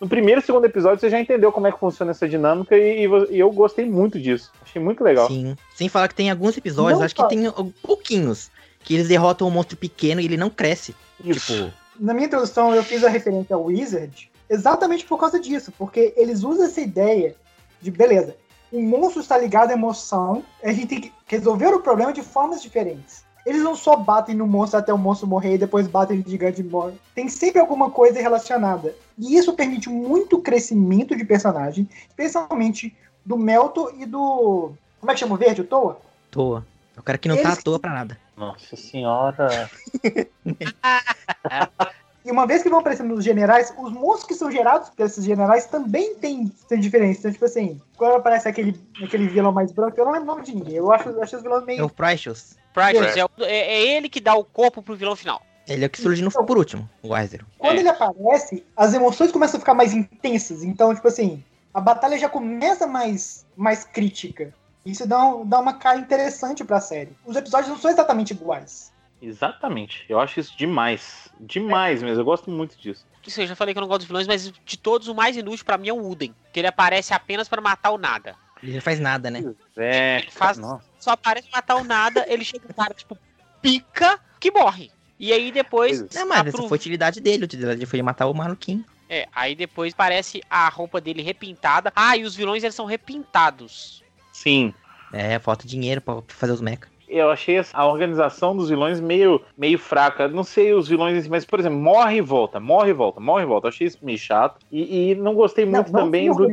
[0.00, 3.08] no primeiro e segundo episódio você já entendeu como é que funciona essa dinâmica e,
[3.30, 4.52] e eu gostei muito disso.
[4.62, 5.26] Achei muito legal.
[5.26, 5.56] Sim.
[5.74, 8.48] Sem falar que tem alguns episódios, não acho que tem pouquinhos,
[8.84, 10.94] que eles derrotam um monstro pequeno e ele não cresce.
[11.24, 11.52] Isso.
[11.52, 16.12] Tipo, na minha introdução eu fiz a referência ao Wizard exatamente por causa disso, porque
[16.16, 17.36] eles usam essa ideia
[17.80, 18.36] de, beleza,
[18.72, 22.62] o monstro está ligado à emoção, a gente tem que resolver o problema de formas
[22.62, 23.24] diferentes.
[23.46, 26.60] Eles não só batem no monstro até o monstro morrer e depois batem no gigante
[26.60, 26.94] e morre.
[27.14, 28.94] Tem sempre alguma coisa relacionada.
[29.16, 34.72] E isso permite muito crescimento de personagem, especialmente do Melto e do.
[35.00, 35.62] Como é que chama o verde?
[35.62, 36.00] O Toa?
[36.30, 36.66] Toa.
[36.96, 37.46] É o cara que não Eles...
[37.46, 38.18] tá à toa pra nada.
[38.40, 39.70] Nossa senhora.
[42.24, 45.22] e uma vez que vão aparecendo os generais, os monstros que são gerados por esses
[45.22, 47.20] generais também têm, têm diferença.
[47.20, 50.46] Então, tipo assim, quando aparece aquele, aquele vilão mais branco, eu não lembro o nome
[50.46, 50.76] de ninguém.
[50.76, 51.80] Eu acho, acho os vilões meio.
[51.80, 52.56] É o Precious.
[52.72, 53.44] Precious, é.
[53.44, 55.42] É, é, ele que dá o corpo pro vilão final.
[55.68, 57.44] Ele é o que surge no, então, por último, o Weiser.
[57.58, 57.80] Quando é.
[57.80, 60.64] ele aparece, as emoções começam a ficar mais intensas.
[60.64, 64.54] Então, tipo assim, a batalha já começa mais, mais crítica.
[64.84, 67.16] Isso dá, um, dá uma cara interessante pra série.
[67.24, 68.92] Os episódios não são exatamente iguais.
[69.20, 70.04] Exatamente.
[70.08, 71.28] Eu acho isso demais.
[71.38, 72.06] Demais é.
[72.06, 72.20] mesmo.
[72.20, 73.06] Eu gosto muito disso.
[73.26, 75.36] Isso, eu já falei que eu não gosto dos vilões, mas de todos o mais
[75.36, 76.34] inútil para mim é o Uden.
[76.52, 78.34] Que ele aparece apenas para matar o nada.
[78.62, 79.54] Ele não faz nada, né?
[79.76, 80.58] É, ele faz,
[80.98, 83.16] só aparece matar o nada, ele chega um cara, tipo,
[83.62, 84.90] pica, que morre.
[85.18, 86.00] E aí depois.
[86.14, 88.84] Não, mas essa foi a utilidade dele, a utilidade foi matar o maluquinho.
[89.08, 91.92] É, aí depois parece a roupa dele repintada.
[91.96, 93.99] Ah, e os vilões eles são repintados.
[94.40, 94.72] Sim.
[95.12, 96.88] É, falta dinheiro pra fazer os mechas.
[97.06, 100.28] Eu achei a organização dos vilões meio, meio fraca.
[100.28, 103.46] Não sei os vilões, mas, por exemplo, morre e volta, morre e volta, morre e
[103.46, 103.66] volta.
[103.66, 104.60] Eu achei isso meio chato.
[104.70, 106.48] E, e não gostei muito não, também do.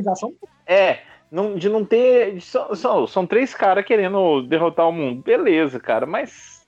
[0.66, 0.98] É,
[1.30, 2.42] não, de não ter.
[2.42, 5.22] São, são, são três caras querendo derrotar o mundo.
[5.22, 6.58] Beleza, cara, mas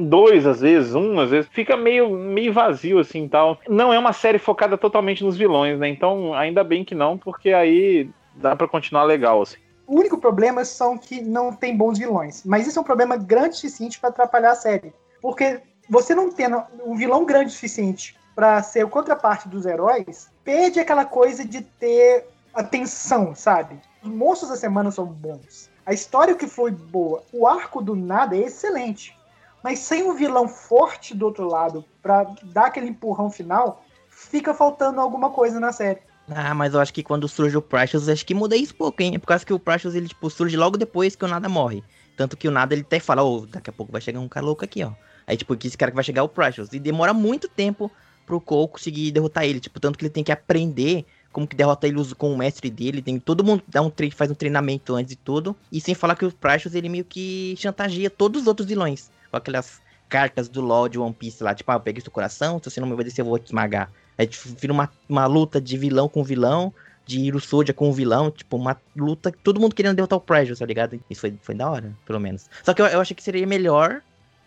[0.00, 3.58] dois às vezes, um às vezes, fica meio, meio vazio assim tal.
[3.68, 5.88] Não é uma série focada totalmente nos vilões, né?
[5.88, 9.61] Então, ainda bem que não, porque aí dá para continuar legal assim.
[9.86, 12.42] O único problema são que não tem bons vilões.
[12.44, 14.94] Mas isso é um problema grande o suficiente para atrapalhar a série.
[15.20, 20.30] Porque você não tendo um vilão grande o suficiente para ser o contraparte dos heróis,
[20.42, 23.80] perde aquela coisa de ter atenção, sabe?
[24.02, 25.70] Os monstros da semana são bons.
[25.84, 29.18] A história que foi boa, o arco do nada é excelente.
[29.62, 35.00] Mas sem um vilão forte do outro lado para dar aquele empurrão final, fica faltando
[35.00, 36.00] alguma coisa na série.
[36.28, 39.14] Ah, mas eu acho que quando surge o Precious, acho que muda isso pouco, hein?
[39.14, 41.82] É por causa que o Precious, ele, tipo, surge logo depois que o Nada morre.
[42.16, 44.28] Tanto que o Nada, ele até fala, ô, oh, daqui a pouco vai chegar um
[44.28, 44.92] cara louco aqui, ó.
[45.26, 46.72] Aí, tipo, que esse cara que vai chegar é o Precious.
[46.72, 47.90] E demora muito tempo
[48.26, 49.60] pro Cole conseguir derrotar ele.
[49.60, 53.02] Tipo, tanto que ele tem que aprender como que derrota ele com o mestre dele.
[53.02, 55.56] Tem todo mundo dá um faz um treinamento antes de tudo.
[55.70, 59.10] E sem falar que o Precious, ele meio que chantageia todos os outros vilões.
[59.30, 61.54] Com aquelas cartas do LoL de One Piece lá.
[61.54, 63.90] Tipo, ah, eu peguei seu coração, se você não me obedecer, eu vou te esmagar.
[64.18, 66.72] Aí tipo, vira uma, uma luta de vilão com vilão.
[67.04, 71.00] De Irusodia com vilão, tipo, uma luta, todo mundo querendo derrotar o Precious, tá ligado?
[71.10, 72.48] Isso foi, foi da hora, pelo menos.
[72.62, 74.00] Só que eu, eu achei que seria melhor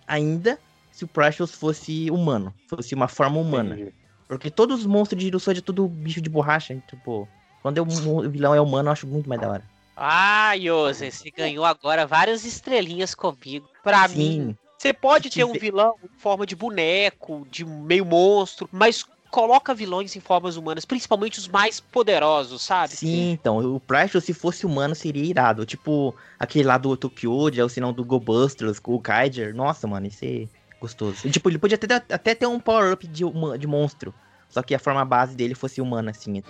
[0.07, 0.57] ainda
[0.89, 3.75] se o Precious fosse humano, fosse uma forma humana.
[3.75, 3.93] Entendi.
[4.25, 7.27] Porque todos os monstros de Hirusoja é tudo bicho de borracha, tipo,
[7.61, 9.63] quando o vilão é humano, eu acho muito mais da hora.
[9.95, 13.67] Ah, Yose, você ganhou agora várias estrelinhas comigo.
[13.83, 14.17] Pra Sim.
[14.17, 19.73] mim, você pode ter um vilão em forma de boneco, de meio monstro, mas coloca
[19.73, 22.95] vilões em formas humanas, principalmente os mais poderosos, sabe?
[22.95, 25.65] Sim, então, o Precious, se fosse humano, seria irado.
[25.65, 29.53] Tipo, aquele lá do Tokyo, ou se não do Go Busters, o Kaiser.
[29.55, 31.29] Nossa, mano, esse gostoso.
[31.29, 33.23] Tipo, ele podia até, até ter um power-up de,
[33.59, 34.13] de monstro.
[34.49, 36.41] Só que a forma base dele fosse humana, assim.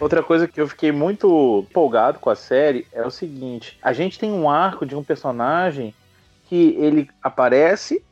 [0.00, 4.18] Outra coisa que eu fiquei muito empolgado com a série é o seguinte: a gente
[4.18, 5.94] tem um arco de um personagem
[6.48, 8.02] que ele aparece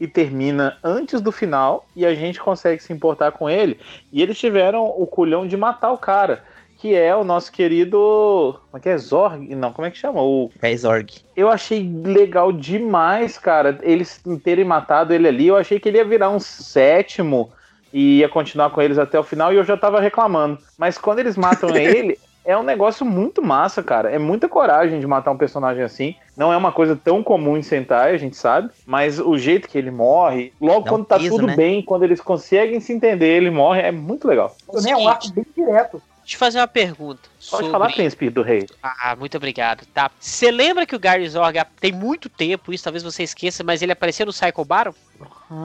[0.00, 3.78] e termina antes do final e a gente consegue se importar com ele.
[4.12, 6.44] E eles tiveram o culhão de matar o cara,
[6.78, 8.58] que é o nosso querido.
[8.70, 8.98] Como é que é?
[8.98, 9.54] Zorg?
[9.54, 10.22] Não, como é que chama?
[10.22, 10.50] O...
[10.62, 11.12] É Zorg.
[11.36, 15.46] Eu achei legal demais, cara, eles terem matado ele ali.
[15.48, 17.52] Eu achei que ele ia virar um sétimo
[17.94, 20.58] e ia continuar com eles até o final e eu já tava reclamando.
[20.76, 24.10] Mas quando eles matam ele, é um negócio muito massa, cara.
[24.10, 26.16] É muita coragem de matar um personagem assim.
[26.36, 28.68] Não é uma coisa tão comum em Sentai, a gente sabe.
[28.84, 31.54] Mas o jeito que ele morre, logo Dá quando tá tudo né?
[31.54, 34.56] bem, quando eles conseguem se entender, ele morre, é muito legal.
[34.86, 36.02] É um arco bem direto.
[36.22, 37.20] Deixa eu fazer uma pergunta.
[37.22, 37.70] Pode sobre...
[37.70, 38.66] falar, Príncipe do Rei.
[38.82, 39.86] Ah, muito obrigado.
[39.94, 40.10] Tá.
[40.18, 43.92] Você lembra que o Gary Zorg tem muito tempo, isso talvez você esqueça, mas ele
[43.92, 44.94] apareceu no Psycho Baron?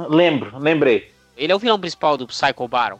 [0.10, 1.18] lembro, lembrei.
[1.40, 3.00] Ele é o vilão principal do Psycho Baron.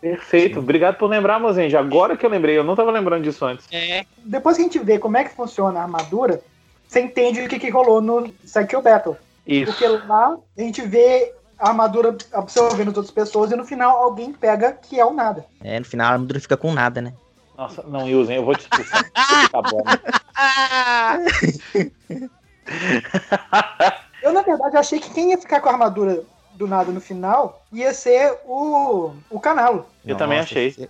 [0.00, 0.60] Perfeito, Sim.
[0.60, 1.78] obrigado por lembrar, Mozenja.
[1.78, 3.66] Agora que eu lembrei, eu não tava lembrando disso antes.
[3.70, 4.04] É.
[4.18, 6.40] Depois que a gente vê como é que funciona a armadura,
[6.88, 9.16] você entende o que, que rolou no Psycho Battle.
[9.46, 9.72] Isso.
[9.72, 14.72] Porque lá a gente vê a armadura absorvendo outras pessoas e no final alguém pega
[14.72, 15.44] que é o nada.
[15.62, 17.12] É, no final a armadura fica com nada, né?
[17.56, 19.10] Nossa, não usem, eu vou te expulsar.
[19.50, 19.82] tá bom.
[24.22, 27.64] eu, na verdade, achei que quem ia ficar com a armadura do nada no final,
[27.72, 29.86] ia ser o, o Canalo.
[30.04, 30.88] Eu Nossa, também achei.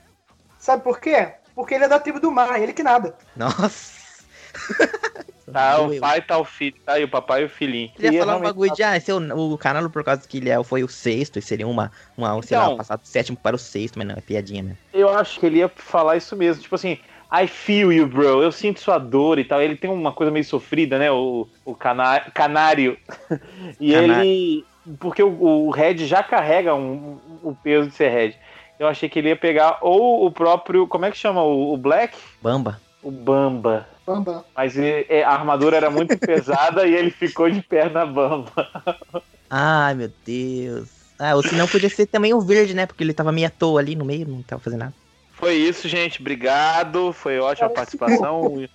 [0.58, 1.32] Sabe por quê?
[1.54, 3.16] Porque ele é da tribo do mar, ele que nada.
[3.36, 4.04] Nossa.
[5.52, 7.92] Tá, o pai tá o filho, tá aí o papai e o filhinho.
[7.96, 8.76] Você ia falar um bagulho tá...
[8.76, 11.38] de, ah, esse é o, o Canalo por causa que ele é, foi o sexto,
[11.38, 14.14] e seria uma, uma sei então, lá, passado do sétimo para o sexto, mas não,
[14.16, 14.76] é piadinha né?
[14.92, 16.98] Eu acho que ele ia falar isso mesmo, tipo assim,
[17.30, 18.42] I feel you, bro.
[18.42, 19.60] Eu sinto sua dor e tal.
[19.60, 21.10] Ele tem uma coisa meio sofrida, né?
[21.10, 22.30] O, o canário.
[22.32, 22.98] canário.
[23.80, 24.20] e canário.
[24.22, 24.64] ele
[24.98, 28.34] porque o, o Red já carrega um, um, o peso de ser Red.
[28.78, 30.86] Eu achei que ele ia pegar ou o próprio.
[30.86, 31.42] Como é que chama?
[31.42, 32.16] O, o Black?
[32.42, 32.80] Bamba.
[33.02, 33.88] O Bamba.
[34.06, 34.44] Bamba.
[34.54, 38.68] Mas ele, é, a armadura era muito pesada e ele ficou de perna bamba.
[39.48, 40.88] Ai, meu Deus.
[41.18, 42.86] Ah, ou se não podia ser também o verde, né?
[42.86, 44.94] Porque ele tava meio à toa ali no meio, não tava fazendo nada.
[45.32, 46.20] Foi isso, gente.
[46.20, 47.12] Obrigado.
[47.12, 48.66] Foi ótima a participação.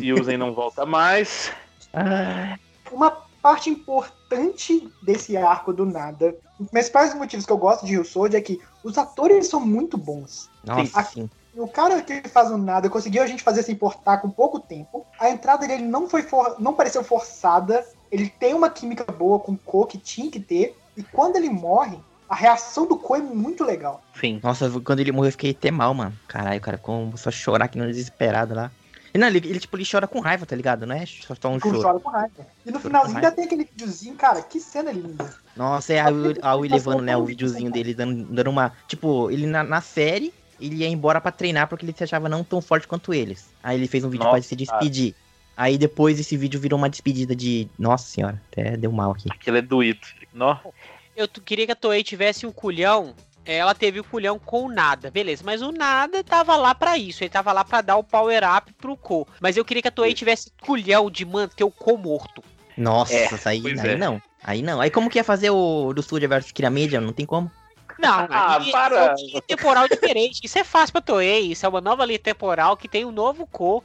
[0.00, 1.52] E usem não volta mais.
[1.92, 2.58] Ah.
[2.90, 6.36] Uma parte importante desse arco do nada.
[6.58, 9.96] Os principais motivos que eu gosto de Rio Sword é que os atores são muito
[9.96, 10.50] bons.
[10.64, 11.30] Nossa, sim.
[11.54, 15.06] O cara que faz o nada conseguiu a gente fazer se importar com pouco tempo.
[15.20, 16.56] A entrada dele não foi for...
[16.58, 17.86] não pareceu forçada.
[18.10, 20.76] Ele tem uma química boa com o Ko que tinha que ter.
[20.96, 24.02] E quando ele morre, a reação do Ko é muito legal.
[24.20, 24.40] Sim.
[24.42, 26.12] Nossa, quando ele morreu eu fiquei até mal, mano.
[26.26, 28.72] Caralho, cara, como só chorar aqui no desesperado lá.
[29.18, 30.86] Não, ele, ele, tipo, ele chora com raiva, tá ligado?
[30.86, 31.82] Não é só um choro.
[31.82, 32.46] chora com raiva.
[32.64, 35.34] E no finalzinho ainda tem aquele videozinho, cara, que cena linda.
[35.56, 36.08] Nossa, é a,
[36.42, 38.72] a Will levando, né, o videozinho dele, dando, dando uma...
[38.88, 42.42] Tipo, ele na, na série, ele ia embora para treinar porque ele se achava não
[42.42, 43.48] tão forte quanto eles.
[43.62, 45.12] Aí ele fez um vídeo Nossa, pra se despedir.
[45.12, 45.26] Cara.
[45.56, 47.68] Aí depois esse vídeo virou uma despedida de...
[47.78, 49.28] Nossa senhora, até deu mal aqui.
[49.30, 50.06] Aquilo é doído.
[50.32, 50.68] Nossa.
[51.16, 53.14] Eu queria que a Toei tivesse um culhão
[53.46, 55.42] ela teve o culhão com o nada, beleza.
[55.44, 58.72] Mas o nada tava lá para isso, ele tava lá para dar o power up
[58.74, 59.26] pro Ko.
[59.40, 62.42] Mas eu queria que a Toei tivesse culhão de manter o Ko morto.
[62.76, 63.96] Nossa, é, aí, aí é.
[63.96, 64.20] não.
[64.42, 64.80] Aí não.
[64.80, 67.00] Aí como que ia fazer o do Studio versus Kira Media?
[67.00, 67.50] Não tem como.
[67.98, 69.14] Não, ah, para.
[69.34, 70.40] É temporal diferente.
[70.44, 71.52] Isso é fácil pra Toei.
[71.52, 73.82] Isso é uma nova linha temporal que tem um novo Ko.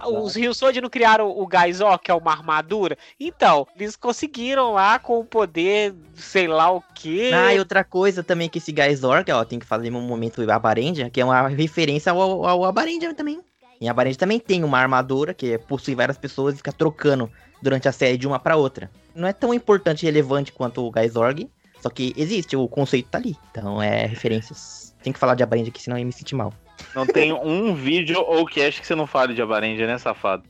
[0.00, 2.96] Os Ryusod não criaram o Gaizó, que é uma armadura?
[3.18, 7.30] Então, eles conseguiram lá com o poder, sei lá o quê.
[7.34, 10.48] Ah, e outra coisa também que esse Gaizor, que ó, tem que fazer um momento
[10.50, 13.40] Abarendia, que é uma referência ao, ao Abarendia também.
[13.80, 17.88] E a Abarendia também tem uma armadura que possui várias pessoas e fica trocando durante
[17.88, 18.90] a série de uma para outra.
[19.14, 21.50] Não é tão importante e relevante quanto o Gaizorg,
[21.80, 23.36] só que existe, o conceito tá ali.
[23.50, 24.94] Então é referências.
[25.02, 26.52] Tem que falar de Abarendia aqui, senão eu me sentir mal.
[26.94, 30.44] Não tem um vídeo ou cast que você não fale de Abarendia, né, safado?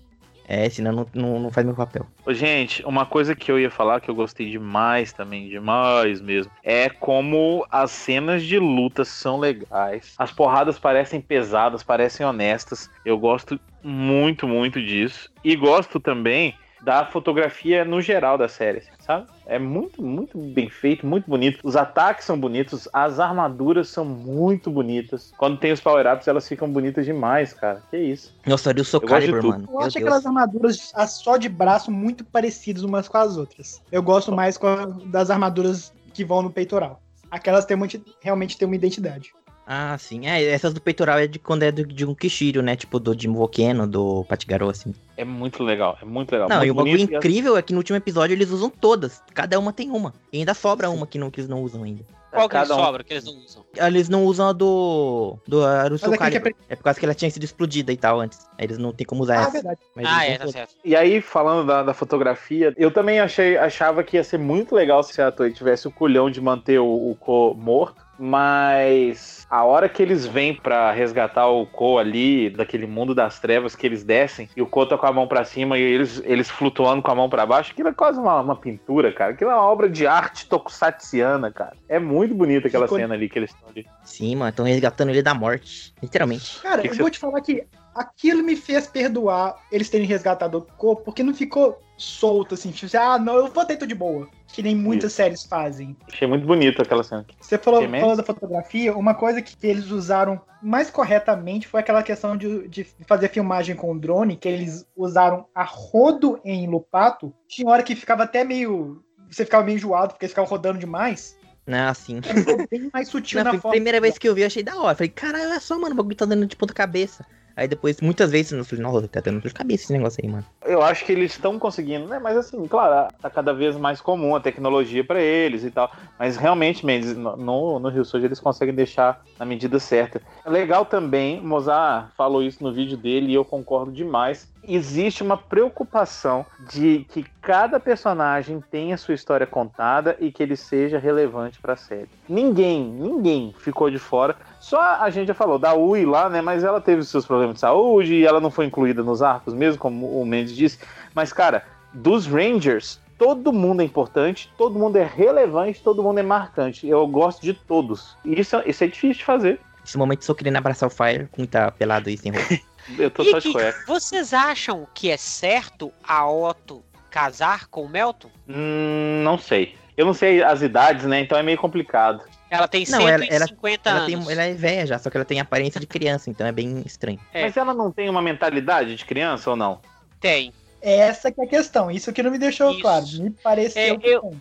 [0.47, 2.07] É, senão não, não, não, faz meu papel.
[2.29, 6.91] Gente, uma coisa que eu ia falar que eu gostei demais também, demais mesmo, é
[6.91, 10.15] como as cenas de luta são legais.
[10.19, 12.91] As porradas parecem pesadas, parecem honestas.
[13.05, 15.31] Eu gosto muito, muito disso.
[15.45, 19.27] E gosto também da fotografia no geral da série, sabe?
[19.47, 21.61] É muito, muito bem feito, muito bonito.
[21.63, 25.33] Os ataques são bonitos, as armaduras são muito bonitas.
[25.37, 27.83] Quando tem os power-ups, elas ficam bonitas demais, cara.
[27.91, 28.35] Que isso.
[28.47, 29.69] Nossa, olha o Soul Calibur, mano.
[29.71, 33.81] Eu acho aquelas armaduras só de braço muito parecidas umas com as outras.
[33.91, 34.59] Eu gosto mais
[35.07, 37.01] das armaduras que vão no peitoral.
[37.31, 39.33] Aquelas têm muito, realmente têm uma identidade.
[39.67, 40.27] Ah, sim.
[40.27, 42.75] É, essas do peitoral é de quando é do, de um Kishiro, né?
[42.75, 44.93] Tipo do Jim Volcano, do Patigarou, assim.
[45.17, 46.49] É muito legal, é muito legal.
[46.49, 49.23] Não, muito e o bagulho incrível é que no último episódio eles usam todas.
[49.33, 50.13] Cada uma tem uma.
[50.33, 52.05] E ainda sobra uma que, não, que eles não usam ainda.
[52.33, 53.05] Qual que Cada sobra um...
[53.05, 53.65] que eles não usam?
[53.77, 55.37] Eles não usam a do.
[55.47, 58.49] do Arusu é, é por causa que ela tinha sido explodida e tal antes.
[58.59, 59.53] Aí eles não tem como usar ah, essa.
[59.53, 59.81] Verdade.
[60.03, 60.75] ah, é, tá certo.
[60.83, 65.03] E aí, falando da, da, fotografia, eu também achei, achava que ia ser muito legal
[65.03, 69.89] se a Toei tivesse o culhão de manter o, o Ko morto mas a hora
[69.89, 74.49] que eles vêm para resgatar o Ko ali, daquele mundo das trevas que eles descem,
[74.57, 77.17] e o Ko tá com a mão para cima e eles, eles flutuando com a
[77.17, 79.33] mão para baixo, aquilo é quase uma, uma, pintura, cara.
[79.33, 81.73] Aquilo é uma obra de arte tokusatsiana, cara.
[81.89, 83.01] É muito bonita aquela Ficou...
[83.01, 83.85] cena ali que eles estão ali.
[84.05, 86.61] Sim, mano, estão resgatando ele da morte, literalmente.
[86.61, 90.59] Cara, que eu que vou te falar que aquilo me fez perdoar eles terem resgatado
[90.59, 94.29] o Ko, porque não ficou solto, assim, tipo, ah, não, eu vou tudo de boa.
[94.53, 95.17] Que nem muitas Isso.
[95.17, 95.97] séries fazem.
[96.11, 97.25] Achei muito bonito aquela cena.
[97.41, 102.37] Você falou, falou da fotografia, uma coisa que eles usaram mais corretamente foi aquela questão
[102.37, 107.33] de, de fazer filmagem com drone, que eles usaram a rodo em Lupato.
[107.49, 109.03] Tinha hora que ficava até meio.
[109.31, 111.37] Você ficava meio enjoado, porque ficava rodando demais.
[111.67, 112.21] Não, assim.
[112.25, 114.95] É bem mais sutil na, na Primeira vez que eu vi, eu achei da hora.
[114.95, 117.25] Falei, caralho, olha só, mano, o bagulho tá dando de ponta cabeça.
[117.57, 120.31] Aí depois, muitas vezes, eu falei, nossa, tá dando dor de cabeça esse negócio aí,
[120.31, 120.45] mano.
[120.65, 122.19] Eu acho que eles estão conseguindo, né?
[122.19, 125.91] Mas assim, claro, tá cada vez mais comum a tecnologia para eles e tal.
[126.19, 130.21] Mas realmente, Mendes, no, no Rio Sul eles conseguem deixar na medida certa.
[130.45, 135.37] É legal também, Mozart falou isso no vídeo dele e eu concordo demais existe uma
[135.37, 141.75] preocupação de que cada personagem tenha sua história contada e que ele seja relevante para
[141.75, 142.09] a série.
[142.29, 144.37] Ninguém, ninguém ficou de fora.
[144.61, 146.41] Só a gente já falou da Ui lá, né?
[146.41, 149.79] Mas ela teve seus problemas de saúde e ela não foi incluída nos arcos mesmo,
[149.79, 150.79] como o Mendes disse.
[151.15, 156.23] Mas, cara, dos Rangers, todo mundo é importante, todo mundo é relevante, todo mundo é
[156.23, 156.87] marcante.
[156.87, 158.17] Eu gosto de todos.
[158.25, 159.61] E isso, isso é difícil de fazer.
[159.85, 162.59] Esse momento só querendo abraçar o Fire com tá pelado e sem roupa.
[162.99, 163.85] Eu tô e só de cueca.
[163.87, 168.31] Vocês acham que é certo a Otto casar com o Melton?
[168.49, 169.77] Hum, não sei.
[169.97, 171.21] Eu não sei as idades, né?
[171.21, 172.25] Então é meio complicado.
[172.51, 174.27] Ela tem não, 150 ela, ela, anos.
[174.27, 176.83] Tem, ela é velha já, só que ela tem aparência de criança, então é bem
[176.85, 177.19] estranho.
[177.33, 177.43] É.
[177.43, 179.81] Mas ela não tem uma mentalidade de criança ou não?
[180.21, 180.53] Tem.
[180.83, 181.91] Essa que é a questão.
[181.91, 182.81] Isso que não me deixou Isso.
[182.81, 183.07] claro.
[183.07, 183.83] Me pareceu.
[183.83, 184.35] É, eu,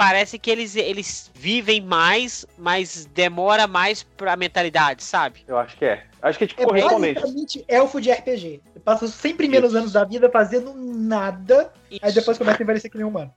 [0.00, 5.44] parece que eles, eles vivem mais, mas demora mais pra mentalidade, sabe?
[5.46, 6.04] Eu acho que é.
[6.22, 7.20] Acho que é tipo é correspondente.
[7.20, 8.62] Basicamente elfo de RPG.
[8.82, 9.78] Passa os 100 primeiros Isso.
[9.78, 12.00] anos da vida fazendo nada, Isso.
[12.02, 13.30] aí depois começa a envelhecer que nem humano.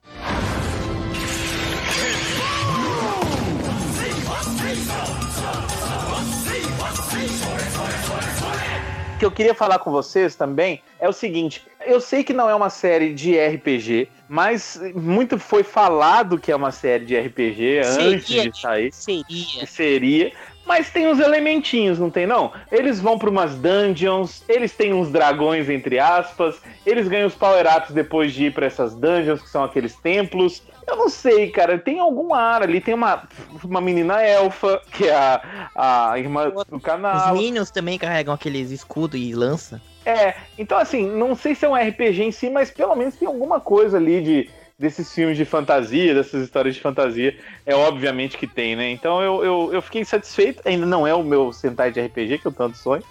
[9.14, 12.48] O que eu queria falar com vocês também é o seguinte: eu sei que não
[12.48, 17.84] é uma série de RPG, mas muito foi falado que é uma série de RPG
[17.84, 18.92] seria, antes de sair.
[18.92, 19.66] Seria.
[19.66, 20.32] Seria.
[20.66, 22.50] Mas tem uns elementinhos, não tem não?
[22.72, 26.56] Eles vão para umas dungeons, eles têm uns dragões, entre aspas,
[26.86, 30.62] eles ganham os power-ups depois de ir para essas dungeons, que são aqueles templos.
[30.86, 33.28] Eu não sei, cara, tem algum ar ali, tem uma,
[33.62, 37.34] uma menina elfa, que é a, a irmã do canal.
[37.34, 39.82] Os Minions também carregam aqueles escudo e lança.
[40.04, 43.26] É, então assim, não sei se é um RPG em si, mas pelo menos tem
[43.26, 48.46] alguma coisa ali de, desses filmes de fantasia, dessas histórias de fantasia, é obviamente que
[48.46, 48.90] tem, né?
[48.90, 50.62] Então eu, eu, eu fiquei satisfeito.
[50.66, 53.02] Ainda não é o meu Sentai de RPG que eu tanto sonho,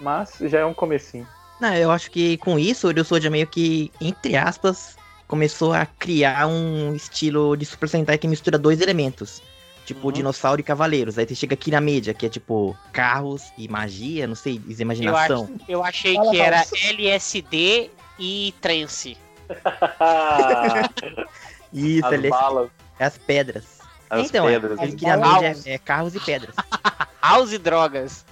[0.00, 1.26] mas já é um comecinho.
[1.60, 4.96] Não, eu acho que com isso o Ryusoja meio que, entre aspas,
[5.26, 9.42] começou a criar um estilo de Super Sentai que mistura dois elementos.
[9.88, 10.12] Tipo, uhum.
[10.12, 11.16] dinossauro e cavaleiros.
[11.16, 15.48] Aí você chega aqui na mídia, que é tipo carros e magia, não sei, imaginação.
[15.66, 19.16] Eu, eu achei Fala, que era LSD e trance.
[21.72, 22.28] Isso, as LSD.
[22.28, 22.70] Balas.
[23.00, 23.78] As pedras.
[24.10, 24.78] As então, pedras.
[24.78, 26.54] Ele queria mídia é, é carros e pedras.
[27.22, 28.26] House e drogas.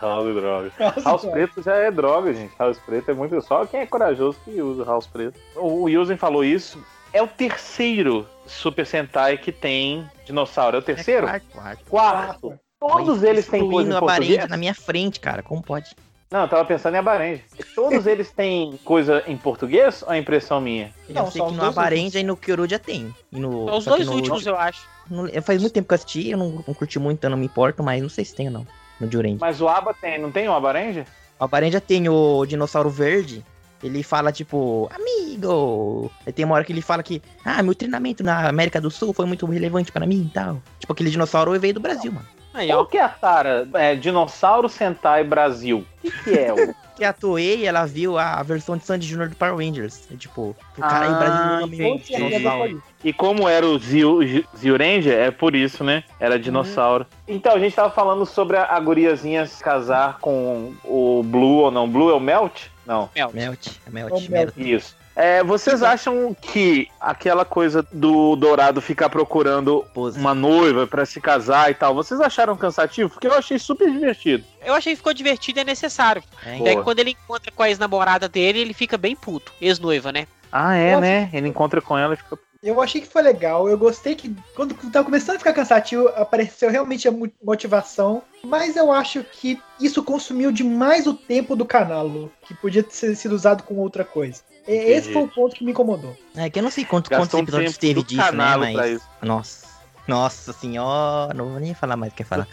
[0.00, 0.72] House e droga.
[0.80, 2.54] House, house preto já é droga, gente.
[2.58, 3.38] House preto é muito.
[3.42, 5.38] Só quem é corajoso que usa house preto.
[5.56, 6.82] O Yuzen falou isso.
[7.12, 10.76] É o terceiro Super Sentai que tem dinossauro.
[10.76, 11.26] É o terceiro?
[11.26, 12.40] É quarto, quarto.
[12.48, 12.60] Quarto.
[12.80, 14.48] Todos eles têm coisa em português.
[14.48, 15.42] na minha frente, cara.
[15.42, 15.94] Como pode?
[16.32, 17.42] Não, eu tava pensando em Abarenja.
[17.74, 20.90] Todos eles têm coisa em português ou é impressão minha?
[21.06, 23.14] Eu não, sei que no Abarenja e no Kyoruja tem.
[23.30, 24.88] E no, os dois últimos, eu acho.
[25.30, 27.44] eu faz muito tempo que eu assisti, eu não, não curti muito, eu não me
[27.44, 28.66] importo, mas não sei se tem ou não.
[28.98, 29.38] No Jurange.
[29.40, 31.04] Mas o Aba tem, não tem o Abarenja?
[31.38, 33.44] O Abarenja tem o dinossauro verde,
[33.82, 36.10] ele fala, tipo, amigo.
[36.26, 39.12] Aí tem uma hora que ele fala que, ah, meu treinamento na América do Sul
[39.12, 40.62] foi muito relevante para mim e tal.
[40.78, 42.26] Tipo, aquele dinossauro veio do Brasil, mano.
[42.54, 43.66] Aí, Qual que é a Tara?
[43.74, 45.86] É, Dinossauro Sentai Brasil.
[45.98, 46.52] O que, que é?
[46.52, 46.74] O...
[46.94, 49.30] que a Toei, ela viu a versão de Sandy Jr.
[49.30, 50.06] do Power Rangers.
[50.12, 54.20] É, tipo, o cara ah, em Brasil nome E como era o Zio,
[54.56, 56.04] Zio Ranger, é por isso, né?
[56.20, 57.06] Era dinossauro.
[57.26, 57.34] Uhum.
[57.34, 61.70] Então, a gente tava falando sobre a, a guriazinha se casar com o Blue ou
[61.70, 61.88] não.
[61.88, 62.70] Blue é o Melt?
[62.86, 63.10] Não.
[63.14, 63.34] Melt.
[63.34, 63.68] Melt.
[63.86, 64.28] É Melt.
[64.28, 64.52] Melt.
[64.56, 64.96] Isso.
[65.14, 71.70] É, vocês acham que aquela coisa do Dourado ficar procurando uma noiva para se casar
[71.70, 73.10] e tal, vocês acharam cansativo?
[73.10, 74.42] Porque eu achei super divertido.
[74.64, 76.22] Eu achei que ficou divertido e é necessário.
[76.46, 79.52] É, quando ele encontra com a ex-namorada dele, ele fica bem puto.
[79.60, 80.26] Ex-noiva, né?
[80.50, 81.30] Ah, é, né?
[81.32, 83.68] Ele encontra com ela e fica eu achei que foi legal.
[83.68, 88.22] Eu gostei que quando tava começando a ficar cansativo, apareceu realmente a motivação.
[88.44, 93.34] Mas eu acho que isso consumiu demais o tempo do canal, que podia ter sido
[93.34, 94.42] usado com outra coisa.
[94.62, 94.92] Entendi.
[94.92, 96.16] Esse foi o ponto que me incomodou.
[96.36, 98.56] É que eu não sei quanto, quantos episódios teve disso, né?
[98.56, 99.02] Mas.
[99.20, 99.71] Nossa.
[100.06, 102.48] Nossa senhora, não vou nem falar mais o que falar.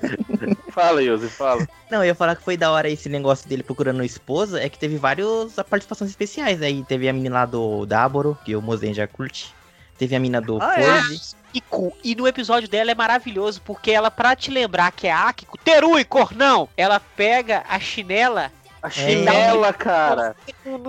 [0.72, 1.66] fala, Yose, fala.
[1.90, 4.78] Não, eu ia falar que foi da hora esse negócio dele procurando esposa, é que
[4.78, 6.82] teve várias participações especiais aí.
[6.84, 9.54] Teve a menina lá do Dáboro, que o Mozen já curte.
[9.98, 11.34] Teve a mina do ah, Forge.
[11.36, 11.40] É?
[11.52, 11.62] E,
[12.12, 15.98] e, no episódio dela é maravilhoso, porque ela, pra te lembrar que é Akiko, Teru
[15.98, 18.50] e Cornão, ela pega a chinela
[18.82, 19.72] a chinela, é.
[19.72, 20.36] cara.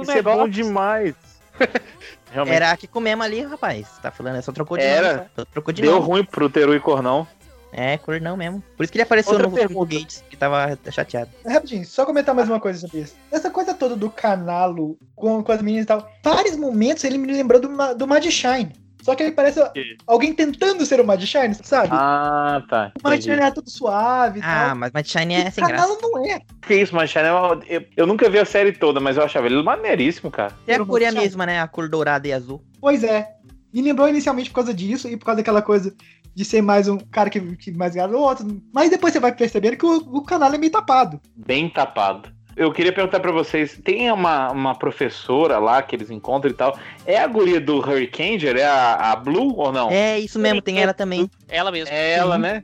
[0.01, 1.13] Isso é bom demais.
[2.31, 2.55] Realmente.
[2.55, 3.87] Era aqui comemos ali, rapaz.
[4.01, 5.13] Tá falando, é só trocou de Era.
[5.17, 5.29] nome.
[5.35, 6.05] Só trocou de Deu nome.
[6.05, 7.27] ruim pro Teru e Cornão.
[7.73, 8.61] É, Cornão mesmo.
[8.75, 9.95] Por isso que ele apareceu Outra no pergunta.
[9.95, 11.29] Gates, que tava chateado.
[11.45, 13.15] Rapidinho, só comentar mais uma coisa sobre isso.
[13.31, 16.09] Essa coisa toda do canalo com, com as meninas e tal.
[16.23, 18.73] Vários momentos ele me lembrou do, do Mad Shine.
[19.01, 19.59] Só que ele parece
[20.05, 21.89] alguém tentando ser o Mad Shine, sabe?
[21.91, 22.91] Ah, tá.
[23.03, 24.75] O Mad Shine é tudo suave e ah, tal.
[24.75, 25.97] mas Mad Shine é sem graça.
[26.01, 26.39] não é.
[26.61, 27.59] Que isso, Mad Shine é uma...
[27.67, 30.53] eu, eu, nunca vi a série toda, mas eu achava ele maneiríssimo, cara.
[30.67, 31.61] É a cor é a mesma, né?
[31.61, 32.63] A cor dourada e azul.
[32.79, 33.27] Pois é.
[33.73, 35.95] Me lembrou inicialmente por causa disso e por causa daquela coisa
[36.33, 38.61] de ser mais um cara que, que mais gado o outro.
[38.73, 41.19] Mas depois você vai percebendo que o, o canal é meio tapado.
[41.35, 42.31] Bem tapado.
[42.55, 46.77] Eu queria perguntar para vocês, tem uma, uma professora lá que eles encontram e tal,
[47.05, 48.57] é a guria do Hurricaneer?
[48.57, 49.89] É a, a Blue ou não?
[49.89, 51.29] É, isso mesmo, tem ela também.
[51.47, 51.93] Ela mesmo.
[51.93, 52.63] É ela, né?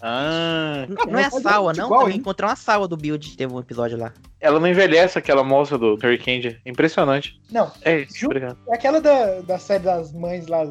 [0.00, 0.86] Ah.
[0.88, 1.86] Não, não é a Sawa, não?
[1.86, 4.12] Igual, encontrou uma Sawa do Build, teve um episódio lá.
[4.40, 6.60] Ela não envelhece, aquela moça do Hurricane.
[6.64, 7.40] Impressionante.
[7.50, 7.72] Não.
[7.82, 8.58] É isso, obrigado.
[8.68, 10.70] É aquela da, da série das mães lá,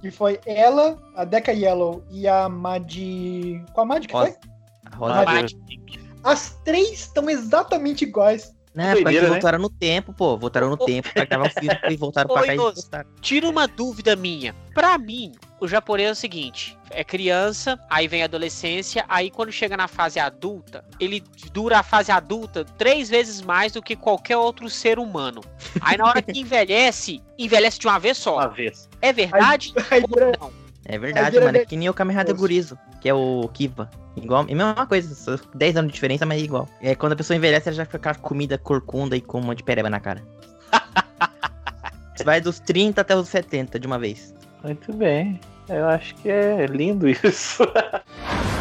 [0.00, 2.92] que foi ela, a Deca Yellow e a Mad...
[3.72, 4.32] Qual a Mad que Rosa.
[4.32, 4.36] foi?
[4.90, 5.20] A Rosa.
[5.20, 5.52] A Mad.
[6.24, 8.54] As três estão exatamente iguais.
[8.74, 9.28] Né, porque né?
[9.28, 10.36] voltaram no tempo, pô.
[10.36, 13.08] Voltaram no tempo pra gravar um filme e voltaram pra cá e voltaram.
[13.20, 14.52] Tira uma dúvida minha.
[14.74, 19.52] Pra mim, o japonês é o seguinte: é criança, aí vem a adolescência, aí quando
[19.52, 21.22] chega na fase adulta, ele
[21.52, 25.40] dura a fase adulta três vezes mais do que qualquer outro ser humano.
[25.80, 28.38] Aí na hora que envelhece, envelhece de uma vez só.
[28.38, 28.88] Uma vez.
[29.00, 30.63] É verdade aí, aí, ou não?
[30.84, 31.56] É verdade, mano.
[31.56, 33.90] É que nem o Kamehameha Gurizo, que é o Kiva.
[34.16, 36.68] Igual, é a mesma coisa, 10 anos de diferença, mas é igual.
[36.80, 39.58] É, quando a pessoa envelhece, ela já fica com comida corcunda e com um monte
[39.58, 40.22] de pereba na cara.
[42.24, 44.34] Vai dos 30 até os 70 de uma vez.
[44.62, 45.40] Muito bem.
[45.68, 47.64] Eu acho que é lindo isso.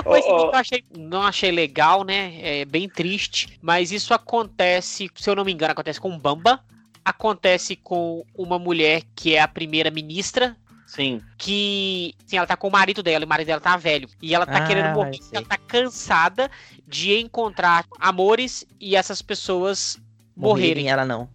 [0.00, 0.38] Uma coisa oh, oh.
[0.38, 2.38] que eu achei, não achei legal, né?
[2.40, 6.60] É bem triste, mas isso acontece, se eu não me engano, acontece com Bamba,
[7.04, 10.56] acontece com uma mulher que é a primeira ministra
[10.90, 11.22] Sim.
[11.38, 14.08] Que sim, ela tá com o marido dela, e o marido dela tá velho.
[14.20, 16.50] E ela tá ah, querendo morrer, ela tá cansada
[16.84, 20.00] de encontrar amores e essas pessoas
[20.36, 20.86] morrerem.
[20.86, 21.28] morrerem ela não.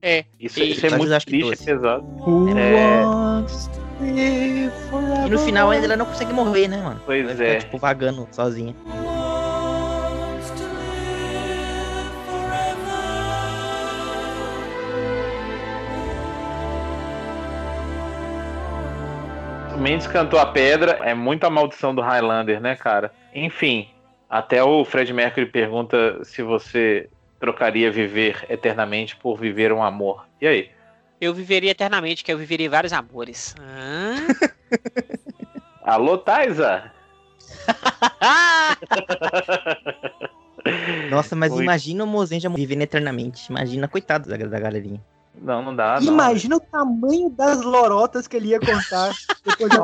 [0.00, 0.24] É.
[0.40, 2.06] Isso, e, isso é muito triste, é pesado.
[2.58, 3.83] É...
[5.34, 7.02] No final ainda ela não consegue morrer, né, mano?
[7.04, 7.54] Pois ela é.
[7.54, 8.72] Fica, tipo, vagando sozinha.
[19.76, 23.12] Mendes cantou a pedra, é muita maldição do Highlander, né, cara?
[23.34, 23.88] Enfim,
[24.30, 27.10] até o Fred Mercury pergunta se você
[27.40, 30.28] trocaria viver eternamente por viver um amor.
[30.40, 30.70] E aí?
[31.20, 33.56] Eu viveria eternamente, que eu viveria vários amores.
[33.58, 34.54] Ah?
[35.84, 36.90] Alô, Taisa?
[41.10, 41.62] Nossa, mas Muito.
[41.62, 43.50] imagina o Mozenja vivendo eternamente.
[43.50, 45.00] Imagina, coitado da, da galerinha.
[45.40, 45.98] Não, não dá.
[46.00, 49.12] Imagina não, o tamanho das lorotas que ele ia contar
[49.44, 49.76] depois de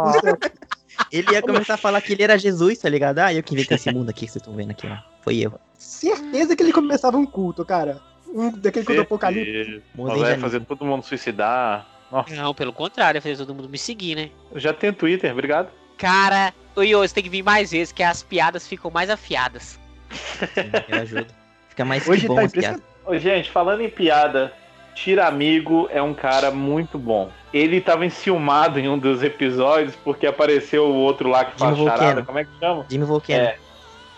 [1.10, 3.18] Ele ia começar a falar que ele era Jesus, tá ligado?
[3.18, 4.96] Ah, eu que inventei esse mundo aqui que vocês estão vendo aqui, ó.
[5.22, 5.52] Foi eu.
[5.76, 8.00] Certeza que ele começava um culto, cara.
[8.28, 9.82] Um daquele culto apocalipse.
[9.94, 11.86] Vai fazer todo mundo suicidar.
[12.10, 12.34] Nossa.
[12.34, 14.30] Não, pelo contrário, fazer todo mundo me seguir, né?
[14.52, 15.68] Eu já tenho Twitter, obrigado.
[15.96, 19.78] Cara, o Iô, você tem que vir mais vezes, que as piadas ficam mais afiadas.
[20.10, 21.26] Sim, ajuda.
[21.68, 22.82] Fica mais Hoje bom tá impressionante.
[23.18, 24.52] Gente, falando em piada,
[24.94, 27.30] Tira Amigo é um cara muito bom.
[27.52, 32.22] Ele tava enciumado em um dos episódios porque apareceu o outro lá que faz charada.
[32.22, 32.86] Como é que chama?
[32.88, 33.40] Jimmy Volcano.
[33.40, 33.56] É.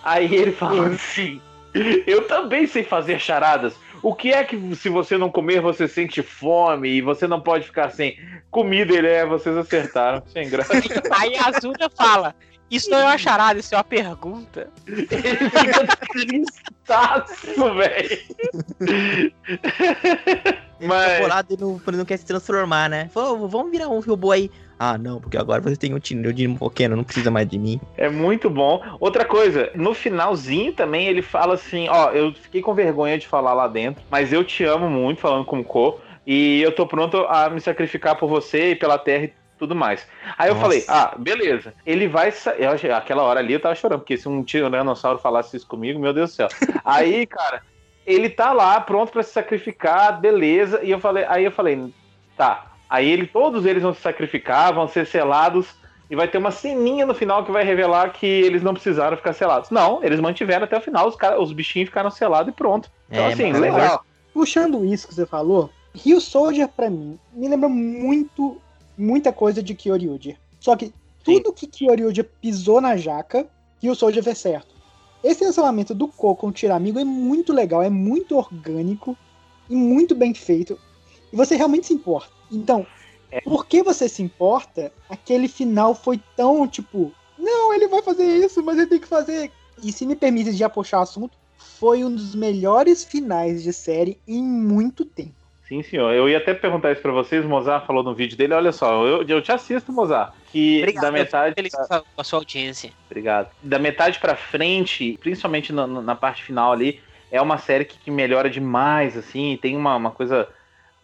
[0.03, 1.41] Aí ele falou assim:
[2.07, 3.75] Eu também sei fazer charadas.
[4.03, 7.67] O que é que se você não comer você sente fome e você não pode
[7.67, 8.19] ficar sem
[8.51, 8.93] comida?
[8.93, 10.23] Ele é, vocês acertaram.
[10.33, 10.73] Sem graça.
[11.13, 12.35] Aí a Azulha fala:
[12.73, 14.71] isso não é uma charada, isso é uma pergunta.
[14.87, 18.23] Ele fica tristaço, velho.
[20.81, 21.21] Mas...
[21.21, 23.09] Bolado, ele não, ele não quer se transformar, né?
[23.13, 24.51] Falou, vamos virar um robô aí.
[24.85, 27.81] Ah, não, porque agora você tem o Dino Volcano, não precisa mais de mim.
[27.97, 28.83] É muito bom.
[28.99, 33.55] Outra coisa, no finalzinho também ele fala assim: ó, eu fiquei com vergonha de falar
[33.55, 37.19] lá dentro, mas eu te amo muito, falando com o Ko, e eu tô pronto
[37.29, 40.05] a me sacrificar por você e pela Terra tudo mais.
[40.37, 41.73] Aí eu falei, ah, beleza.
[41.87, 42.33] Ele vai.
[42.59, 46.13] Eu, aquela hora ali eu tava chorando, porque se um tiranossauro falasse isso comigo, meu
[46.13, 46.49] Deus do céu.
[46.85, 47.63] aí, cara,
[48.05, 50.81] ele tá lá pronto para se sacrificar, beleza.
[50.83, 51.95] E eu falei, aí eu falei,
[52.37, 52.72] tá.
[52.93, 55.67] Aí ele, todos eles vão se sacrificar, vão ser selados.
[56.11, 59.33] E vai ter uma ceninha no final que vai revelar que eles não precisaram ficar
[59.33, 59.71] selados.
[59.71, 62.91] Não, eles mantiveram até o final, os, cara, os bichinhos ficaram selados e pronto.
[63.11, 64.05] Então, é, assim, legal.
[64.35, 68.61] Puxando isso que você falou, Rio Soldier, pra mim, me lembra muito
[68.99, 70.37] muita coisa de Kyoryuji.
[70.61, 70.93] Só que
[71.25, 71.55] tudo Sim.
[71.55, 73.47] que Kyoryuji pisou na jaca,
[73.83, 74.75] Ryu Soldier fez certo.
[75.25, 79.17] Esse relacionamento do Ko com o Tiramigo é muito legal, é muito orgânico
[79.71, 80.79] e muito bem feito.
[81.33, 82.42] E você realmente se importa.
[82.53, 82.87] Então,
[83.31, 83.41] é.
[83.41, 84.93] por que você se importa?
[85.09, 89.51] Aquele final foi tão tipo, não, ele vai fazer isso, mas ele tem que fazer.
[89.83, 94.19] E se me permite já puxar o assunto, foi um dos melhores finais de série
[94.27, 95.35] em muito tempo.
[95.73, 96.13] Sim, senhor.
[96.13, 97.45] Eu ia até perguntar isso pra vocês.
[97.45, 98.53] O Mozart falou no vídeo dele.
[98.53, 100.35] Olha só, eu, eu te assisto, Mozart.
[100.51, 101.55] Que Obrigado, da metade.
[101.55, 102.01] Feliz pra...
[102.01, 102.93] com a sua audiência.
[103.07, 103.51] Obrigado.
[103.63, 107.01] Da metade pra frente, principalmente na, na parte final ali,
[107.31, 109.59] é uma série que, que melhora demais, assim.
[109.63, 110.47] Tem uma, uma coisa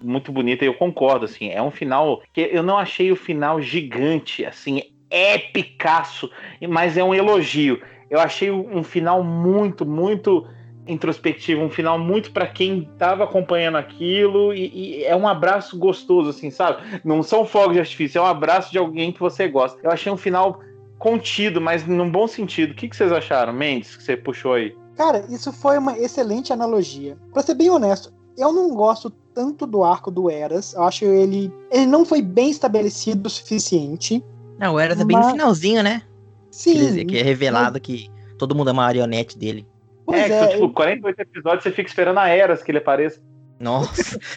[0.00, 1.50] muito bonita e eu concordo, assim.
[1.50, 6.30] É um final que eu não achei o final gigante, assim, épicaço,
[6.68, 7.80] mas é um elogio.
[8.10, 10.46] Eu achei um final muito, muito
[10.86, 16.30] introspectivo, um final muito para quem estava acompanhando aquilo e, e, é um abraço gostoso,
[16.30, 17.00] assim, sabe?
[17.04, 19.78] Não são fogos de artifício, é um abraço de alguém que você gosta.
[19.82, 20.60] Eu achei um final
[20.98, 22.72] contido, mas num bom sentido.
[22.72, 24.74] O que, que vocês acharam, Mendes, que você puxou aí?
[24.96, 27.16] Cara, isso foi uma excelente analogia.
[27.32, 30.74] Pra ser bem honesto, eu não gosto tanto do arco do Eras.
[30.74, 31.52] Eu acho ele.
[31.70, 34.20] Ele não foi bem estabelecido o suficiente.
[34.58, 35.04] Não, o Eras mas...
[35.04, 36.02] é bem no finalzinho, né?
[36.50, 37.06] Sim.
[37.06, 37.82] Que é revelado mas...
[37.82, 39.64] que todo mundo é marionete dele.
[40.04, 43.20] Pois é, é, tipo, 48 episódios você fica esperando a Eras que ele apareça.
[43.60, 44.18] Nossa.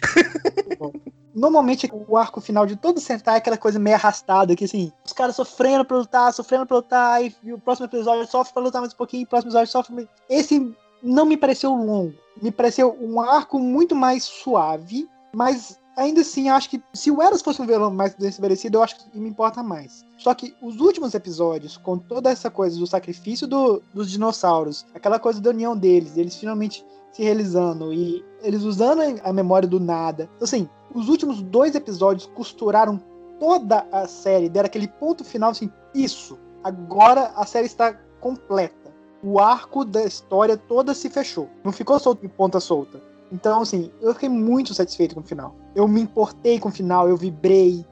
[1.34, 5.12] Normalmente o arco final de todo Sentai é aquela coisa meio arrastada, que assim, os
[5.12, 8.92] caras sofrendo pra lutar, sofrendo pra lutar, e o próximo episódio sofre pra lutar mais
[8.92, 10.08] um pouquinho, o próximo episódio sofre.
[10.30, 10.72] Esse
[11.02, 12.14] não me pareceu longo.
[12.40, 17.42] Me pareceu um arco muito mais suave, mas ainda assim, acho que se o Eras
[17.42, 20.04] fosse um vilão mais desmerecido, eu acho que me importa mais.
[20.16, 25.18] Só que os últimos episódios, com toda essa coisa do sacrifício do, dos dinossauros, aquela
[25.18, 30.30] coisa da união deles, eles finalmente se realizando e eles usando a memória do nada.
[30.36, 33.00] Então, assim, os últimos dois episódios costuraram
[33.38, 38.81] toda a série, deram aquele ponto final assim, isso, agora a série está completa.
[39.22, 41.48] O arco da história toda se fechou.
[41.62, 43.00] Não ficou solto em ponta solta.
[43.30, 45.54] Então, assim, eu fiquei muito satisfeito com o final.
[45.74, 47.84] Eu me importei com o final, eu vibrei,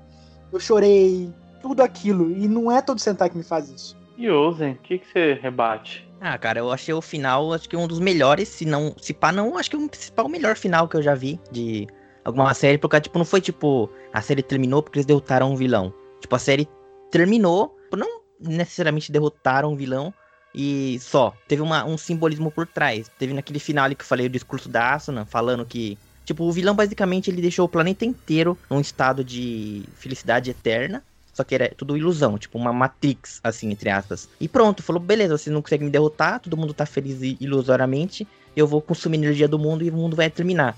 [0.52, 1.32] eu chorei.
[1.62, 2.30] tudo aquilo.
[2.30, 3.96] E não é todo Sentai que me faz isso.
[4.16, 6.06] E Ozen, o que, que você rebate?
[6.20, 9.32] Ah, cara, eu achei o final, acho que um dos melhores, se não, se pá,
[9.32, 11.86] não, acho que o principal melhor final que eu já vi de
[12.22, 15.94] alguma série, porque, tipo, não foi, tipo, a série terminou porque eles derrotaram um vilão.
[16.20, 16.68] Tipo, a série
[17.10, 20.12] terminou, não necessariamente derrotaram um vilão,
[20.54, 21.34] e só.
[21.46, 23.10] Teve uma, um simbolismo por trás.
[23.18, 25.98] Teve naquele final ali que eu falei o discurso da Asuna, falando que.
[26.24, 31.02] Tipo, o vilão basicamente ele deixou o planeta inteiro num estado de felicidade eterna.
[31.32, 34.28] Só que era tudo ilusão, tipo uma Matrix, assim, entre aspas.
[34.40, 38.26] E pronto, falou: beleza, você não consegue me derrotar, todo mundo tá feliz ilusoriamente.
[38.54, 40.76] Eu vou consumir energia do mundo e o mundo vai terminar.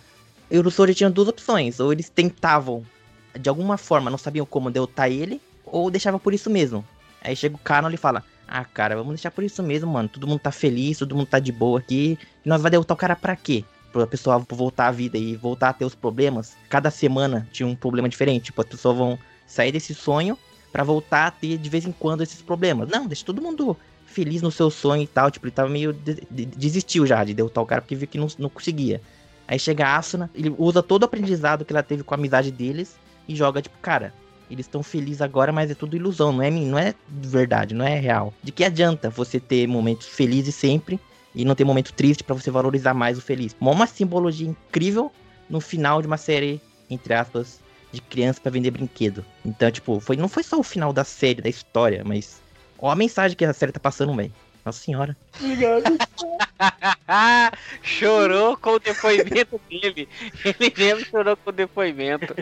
[0.50, 2.84] E o Rousseau tinha duas opções: ou eles tentavam,
[3.38, 6.84] de alguma forma, não sabiam como derrotar ele, ou deixava por isso mesmo.
[7.22, 8.22] Aí chega o Canon e fala:
[8.55, 10.11] ah, cara, vamos deixar por isso mesmo, mano.
[10.11, 12.18] Todo mundo tá feliz, todo mundo tá de boa aqui.
[12.44, 13.64] E nós vai derrotar o cara pra quê?
[13.90, 16.55] Pra pessoa voltar à vida e voltar a ter os problemas.
[16.68, 18.44] Cada semana tinha um problema diferente.
[18.44, 20.36] Tipo, as pessoas vão sair desse sonho
[20.70, 22.90] para voltar a ter de vez em quando esses problemas.
[22.90, 23.74] Não, deixa todo mundo
[24.05, 25.30] feliz no seu sonho e tal.
[25.30, 25.94] Tipo, ele tava meio.
[25.94, 29.00] De, de, desistiu já de derrotar o cara porque viu que não, não conseguia.
[29.48, 32.50] Aí chega a Asuna, ele usa todo o aprendizado que ela teve com a amizade
[32.50, 32.96] deles
[33.26, 34.12] e joga, tipo, cara,
[34.53, 37.98] eles estão felizes agora, mas é tudo ilusão, não é, não é verdade, não é
[37.98, 38.34] real.
[38.42, 41.00] De que adianta você ter momentos felizes sempre
[41.34, 43.57] e não ter momento triste para você valorizar mais o feliz?
[43.59, 45.11] Uma simbologia incrível
[45.48, 49.24] no final de uma série, entre aspas, de criança para vender brinquedo.
[49.44, 52.42] Então, tipo, foi, não foi só o final da série, da história, mas
[52.78, 54.32] ó a mensagem que a série tá passando, velho.
[54.64, 55.16] Nossa senhora.
[55.40, 55.98] Obrigado.
[57.82, 60.08] chorou com o depoimento dele.
[60.44, 62.34] Ele mesmo chorou com o depoimento.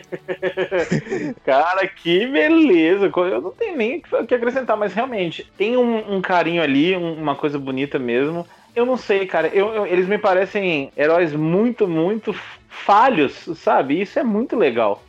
[1.45, 3.11] Cara, que beleza.
[3.15, 7.35] Eu não tenho nem o que acrescentar, mas realmente tem um, um carinho ali, uma
[7.35, 8.47] coisa bonita mesmo.
[8.77, 9.49] Eu não sei, cara.
[9.49, 12.33] Eu, eu, eles me parecem heróis muito, muito
[12.69, 14.01] falhos, sabe?
[14.01, 15.03] Isso é muito legal.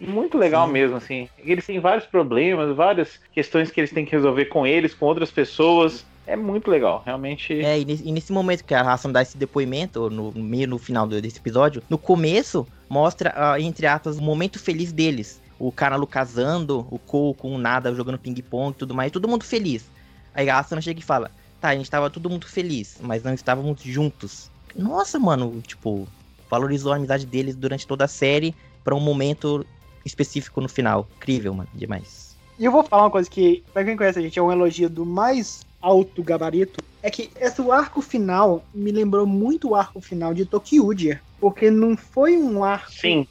[0.00, 0.72] Muito legal Sim.
[0.72, 1.28] mesmo, assim.
[1.38, 5.30] Eles têm vários problemas, várias questões que eles têm que resolver com eles, com outras
[5.30, 7.52] pessoas é muito legal, realmente.
[7.60, 10.78] É, e nesse, e nesse momento que a Ração dá esse depoimento, no meio no
[10.78, 15.42] final desse episódio, no começo mostra, uh, entre aspas, o momento feliz deles.
[15.58, 19.44] O Caralo casando, o Cole com o Nada jogando ping-pong e tudo mais, todo mundo
[19.44, 19.88] feliz.
[20.34, 23.32] Aí a Asuna chega e fala: Tá, a gente tava todo mundo feliz, mas não
[23.32, 24.50] estávamos juntos.
[24.74, 26.08] Nossa, mano, tipo,
[26.50, 29.64] valorizou a amizade deles durante toda a série para um momento
[30.04, 31.08] específico no final.
[31.16, 32.36] Incrível, mano, demais.
[32.58, 34.88] E eu vou falar uma coisa que, pra quem conhece a gente, é um elogio
[34.88, 40.32] do mais alto gabarito, é que esse arco final me lembrou muito o arco final
[40.32, 43.28] de Tokyudia, porque não foi um arco Sim.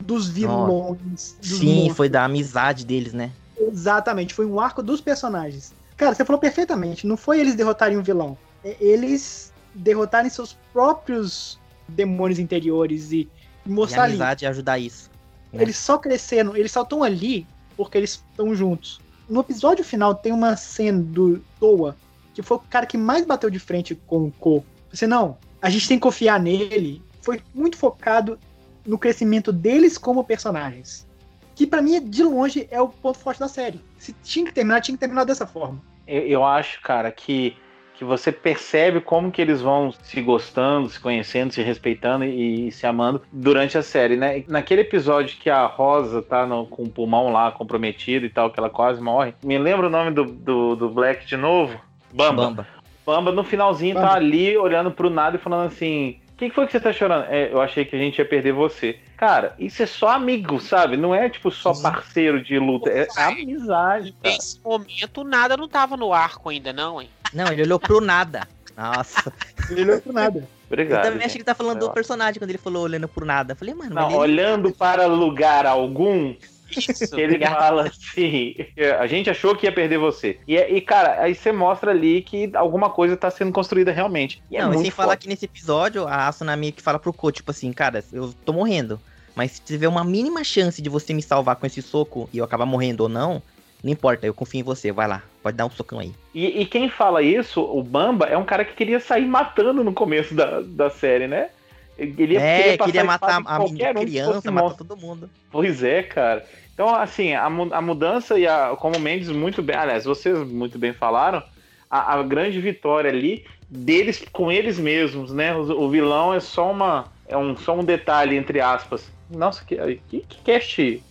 [0.00, 1.36] dos vilões.
[1.40, 1.96] Dos Sim, monstros.
[1.96, 3.30] foi da amizade deles, né?
[3.56, 5.72] Exatamente, foi um arco dos personagens.
[5.96, 11.60] Cara, você falou perfeitamente, não foi eles derrotarem um vilão, é eles derrotarem seus próprios
[11.86, 13.30] demônios interiores e
[13.64, 14.50] mostrar e a amizade ali.
[14.50, 15.08] ajudar isso.
[15.52, 15.62] Né?
[15.62, 17.46] Eles só crescendo, eles só estão ali
[17.76, 19.00] porque eles estão juntos
[19.32, 21.96] no episódio final tem uma cena do Toa,
[22.34, 24.62] que foi o cara que mais bateu de frente com o Ko.
[24.92, 27.02] Você não, a gente tem que confiar nele.
[27.22, 28.38] Foi muito focado
[28.86, 31.08] no crescimento deles como personagens.
[31.54, 33.80] Que para mim, de longe, é o ponto forte da série.
[33.96, 35.80] Se tinha que terminar, tinha que terminar dessa forma.
[36.06, 37.56] Eu, eu acho, cara, que
[37.94, 42.72] que você percebe como que eles vão se gostando, se conhecendo, se respeitando e, e
[42.72, 44.44] se amando durante a série, né?
[44.48, 48.58] Naquele episódio que a Rosa tá no, com o pulmão lá comprometido e tal, que
[48.58, 49.34] ela quase morre.
[49.42, 51.78] Me lembra o nome do, do, do Black de novo?
[52.12, 52.46] Bamba.
[52.46, 52.66] Bamba.
[53.04, 54.12] Bamba no finalzinho tá Bamba.
[54.12, 56.92] tá ali olhando pro nada e falando assim: O que, que foi que você tá
[56.92, 57.26] chorando?
[57.28, 58.98] É, eu achei que a gente ia perder você.
[59.16, 60.96] Cara, isso é só amigo, sabe?
[60.96, 64.12] Não é tipo só parceiro de luta, é amizade.
[64.20, 64.34] Cara.
[64.34, 67.08] Nesse momento nada não tava no arco ainda, não, hein?
[67.32, 68.46] Não, ele olhou pro nada.
[68.76, 69.32] Nossa.
[69.70, 70.48] Ele olhou pro nada.
[70.66, 70.98] Obrigado.
[71.00, 71.26] Eu também gente.
[71.26, 73.52] achei que tá falando do personagem quando ele falou olhando pro nada.
[73.52, 73.94] Eu falei, mano.
[73.94, 76.34] Não, olhando para lugar algum.
[76.74, 78.54] Isso, ele fala assim:
[78.98, 80.38] a gente achou que ia perder você.
[80.48, 84.42] E, e, cara, aí você mostra ali que alguma coisa tá sendo construída realmente.
[84.50, 86.98] E é não, é e sem falar que nesse episódio, a Asuna meio que fala
[86.98, 88.98] pro coach, tipo assim, cara, eu tô morrendo.
[89.34, 92.44] Mas se tiver uma mínima chance de você me salvar com esse soco e eu
[92.44, 93.42] acabar morrendo ou não,
[93.82, 96.12] não importa, eu confio em você, vai lá, pode dar um socão aí.
[96.32, 99.92] E, e quem fala isso, o Bamba, é um cara que queria sair matando no
[99.92, 101.50] começo da, da série, né?
[101.98, 105.28] Ele é, queria matar a menina, criança, matar todo mundo.
[105.50, 106.44] Pois é, cara.
[106.72, 110.78] Então, assim, a, a mudança e a, como o Mendes muito bem, aliás, vocês muito
[110.78, 111.42] bem falaram,
[111.90, 115.54] a, a grande vitória ali deles com eles mesmos, né?
[115.54, 119.12] O, o, vilão é só uma, é um, só um detalhe entre aspas.
[119.30, 119.76] Nossa, que,
[120.08, 121.02] que, que cast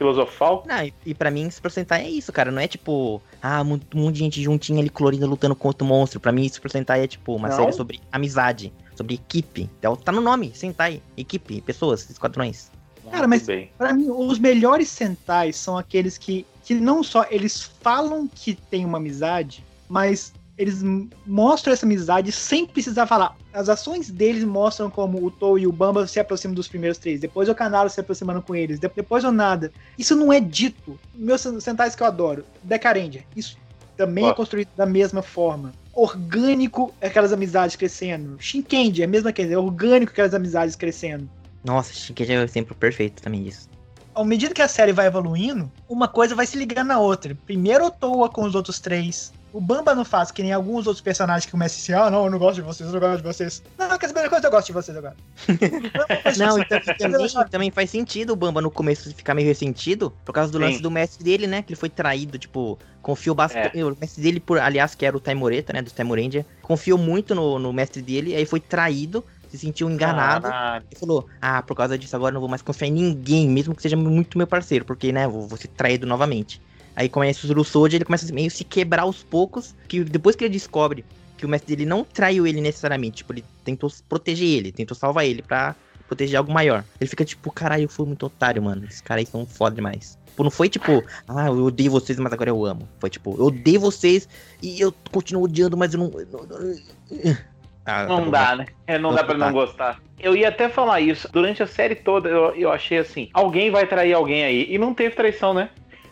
[0.00, 0.64] filosofal.
[0.66, 2.50] Não, e, e para mim, Super Sentai é isso, cara.
[2.50, 6.18] Não é tipo, ah, um monte de gente juntinha ali colorida lutando contra o monstro.
[6.18, 7.56] Pra mim, Super Sentai é tipo uma Não.
[7.56, 9.68] série sobre amizade, sobre equipe.
[9.78, 12.70] Então, tá no nome, Sentai, equipe, pessoas, esquadrões.
[13.10, 13.46] Cara, mas
[13.76, 18.84] pra mim, os melhores Sentais são aqueles que, que não só eles falam que tem
[18.84, 20.82] uma amizade, mas eles
[21.26, 23.34] mostram essa amizade sem precisar falar.
[23.50, 27.18] As ações deles mostram como o Tou e o Bamba se aproximam dos primeiros três.
[27.18, 28.78] Depois o Canaro se aproximando com eles.
[28.78, 29.72] Depois o nada.
[29.96, 31.00] Isso não é dito.
[31.14, 32.44] Meus centais que eu adoro.
[32.62, 33.24] Decarendia.
[33.34, 33.56] Isso
[33.96, 35.72] também é construído da mesma forma.
[35.94, 38.36] Orgânico é aquelas amizades crescendo.
[38.38, 39.54] Shinkendi é a mesma coisa.
[39.54, 41.26] É orgânico aquelas amizades crescendo.
[41.64, 43.70] Nossa, Shinkendi é o exemplo perfeito também disso
[44.14, 47.36] à medida que a série vai evoluindo, uma coisa vai se ligando na outra.
[47.46, 51.02] Primeiro o Toa com os outros três, o Bamba não faz, que nem alguns outros
[51.02, 53.28] personagens que começam assim, ah, não, eu não gosto de vocês, eu não gosto de
[53.28, 53.62] vocês.
[53.78, 54.46] Não, quer saber uma coisa?
[54.46, 55.16] Eu gosto de vocês agora.
[56.38, 60.52] não, então, também, também faz sentido o Bamba no começo ficar meio ressentido, por causa
[60.52, 60.64] do Sim.
[60.64, 63.84] lance do mestre dele, né, que ele foi traído, tipo, confiou bastante, é.
[63.84, 67.58] o mestre dele, por, aliás, que era o Taimoreta, né, do Taimorendia, confiou muito no,
[67.58, 70.84] no mestre dele, aí foi traído, se sentiu enganado Caralho.
[70.90, 73.82] e falou: Ah, por causa disso agora não vou mais confiar em ninguém, mesmo que
[73.82, 76.62] seja muito meu parceiro, porque, né, vou, vou ser traído novamente.
[77.00, 80.44] Aí começa o Zuru ele começa a meio se quebrar aos poucos, que depois que
[80.44, 81.02] ele descobre
[81.38, 85.24] que o mestre dele não traiu ele necessariamente, tipo, ele tentou proteger ele, tentou salvar
[85.24, 85.74] ele pra
[86.06, 86.84] proteger algo maior.
[87.00, 88.84] Ele fica tipo, caralho, eu fui muito otário, mano.
[88.84, 90.18] Esses caras aí são foda demais.
[90.26, 92.86] Tipo, não foi tipo, ah, eu odeio vocês, mas agora eu amo.
[92.98, 94.28] Foi tipo, eu odeio vocês
[94.60, 96.10] e eu continuo odiando, mas eu não.
[97.86, 98.66] Ah, não tá dá, né?
[98.86, 100.00] É, não, dá pra não gostar.
[100.18, 101.26] Eu ia até falar isso.
[101.32, 104.66] Durante a série toda, eu, eu achei assim: alguém vai trair alguém aí.
[104.68, 105.70] E não teve traição, né?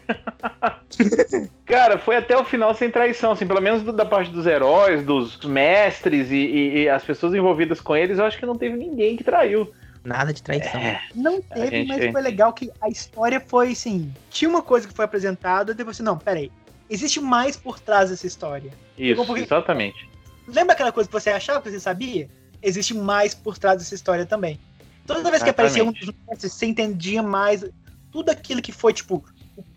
[1.67, 5.39] Cara, foi até o final sem traição, assim, pelo menos da parte dos heróis, dos
[5.45, 9.17] mestres e, e, e, as pessoas envolvidas com eles, eu acho que não teve ninguém
[9.17, 9.73] que traiu.
[10.05, 10.81] Nada de traição.
[10.81, 11.89] É, não teve, gente...
[11.89, 14.13] mas foi legal que a história foi assim.
[14.31, 16.51] Tinha uma coisa que foi apresentada, depois assim, não, peraí.
[16.89, 18.73] Existe mais por trás dessa história.
[18.97, 19.43] Isso, porque...
[19.43, 20.09] exatamente.
[20.47, 22.31] Lembra aquela coisa que você achava que você sabia?
[22.63, 24.59] Existe mais por trás dessa história também.
[25.07, 27.65] Toda vez que aparecia um dos mestres, você entendia mais
[28.11, 29.25] tudo aquilo que foi, tipo,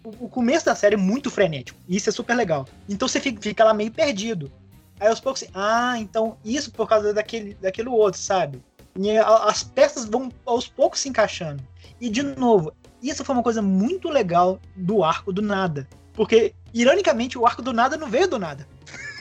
[0.04, 1.80] o, começo da série é muito frenético.
[1.88, 2.68] E isso é super legal.
[2.90, 4.52] Então você fica, fica lá meio perdido.
[5.00, 8.62] Aí aos poucos, ah, então isso por causa daquele, daquele outro, sabe?
[9.00, 11.64] E as peças vão aos poucos se encaixando.
[12.00, 15.88] E de novo, isso foi uma coisa muito legal do arco do nada.
[16.14, 18.68] Porque, ironicamente, o arco do nada não veio do nada.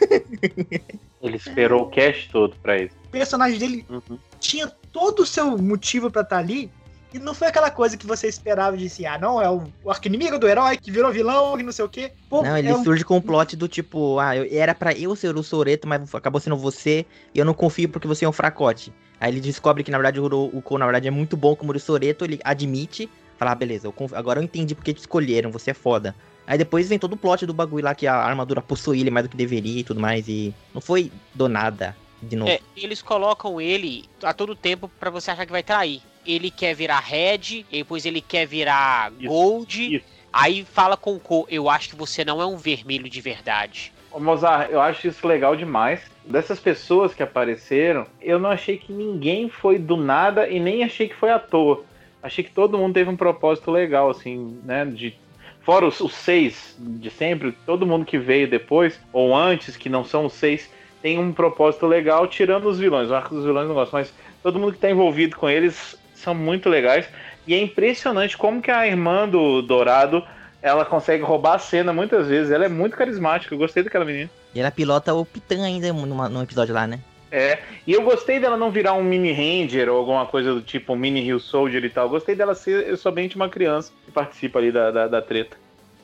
[1.22, 2.95] Ele esperou o cast todo pra isso.
[3.07, 4.18] O personagem dele uhum.
[4.39, 6.70] tinha todo o seu motivo para estar tá ali
[7.12, 9.90] e não foi aquela coisa que você esperava de si, ah, não, é o, o
[9.90, 12.12] arquinimigo do herói que virou vilão e não sei o quê.
[12.28, 13.06] Pô, não, ele é surge um...
[13.06, 16.40] com um plot do tipo, ah, eu, era para eu ser o Soreto, mas acabou
[16.40, 17.04] sendo você,
[17.34, 18.92] e eu não confio porque você é um fracote.
[19.20, 21.72] Aí ele descobre que, na verdade, o, o Cole, na verdade, é muito bom como
[21.72, 24.14] o Soreto, ele admite, fala, ah, beleza, eu conf...
[24.14, 26.14] agora eu entendi porque te escolheram, você é foda.
[26.46, 29.26] Aí depois vem todo o plot do bagulho lá que a armadura possui ele mais
[29.26, 31.96] do que deveria e tudo mais, e não foi do nada.
[32.22, 32.50] De novo.
[32.50, 36.74] É, eles colocam ele a todo tempo para você achar que vai trair ele quer
[36.74, 39.96] virar Red, depois ele quer virar isso, Gold.
[39.96, 40.04] Isso.
[40.32, 43.92] Aí fala com o Co, eu acho que você não é um vermelho de verdade.
[44.12, 46.00] Ô Mozart, eu acho isso legal demais.
[46.24, 51.08] Dessas pessoas que apareceram, eu não achei que ninguém foi do nada e nem achei
[51.08, 51.84] que foi à toa.
[52.22, 54.84] Achei que todo mundo teve um propósito legal, assim, né?
[54.84, 55.16] De
[55.62, 60.04] fora os, os, seis de sempre, todo mundo que veio depois, ou antes, que não
[60.04, 63.10] são os seis, tem um propósito legal, tirando os vilões.
[63.10, 64.12] O arco dos vilões não gosto, mas
[64.42, 67.06] todo mundo que está envolvido com eles são muito legais.
[67.46, 70.24] E é impressionante como que a irmã do Dourado
[70.62, 72.52] ela consegue roubar a cena muitas vezes.
[72.52, 73.54] Ela é muito carismática.
[73.54, 74.30] Eu gostei daquela menina.
[74.54, 77.00] E ela pilota o Pitan ainda numa, num episódio lá, né?
[77.32, 80.92] É, e eu gostei dela não virar um mini ranger ou alguma coisa do tipo
[80.92, 82.06] um mini Hill Soldier e tal.
[82.06, 85.56] Eu gostei dela ser somente uma criança que participa ali da, da, da treta.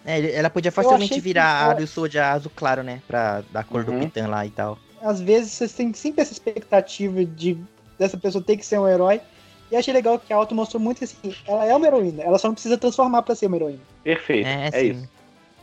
[0.05, 3.03] É, ela podia facilmente virar a Hill Soldier azul claro, né?
[3.09, 3.99] Pra dar cor uhum.
[3.99, 4.79] do Pitan lá e tal.
[5.03, 7.59] Às vezes você tem sempre essa expectativa de
[7.99, 9.21] dessa pessoa ter que ser um herói.
[9.71, 12.39] E achei legal que a Auto mostrou muito que assim, ela é uma heroína, ela
[12.39, 13.81] só não precisa transformar pra ser uma heroína.
[14.05, 15.09] Perfeito, é, é isso.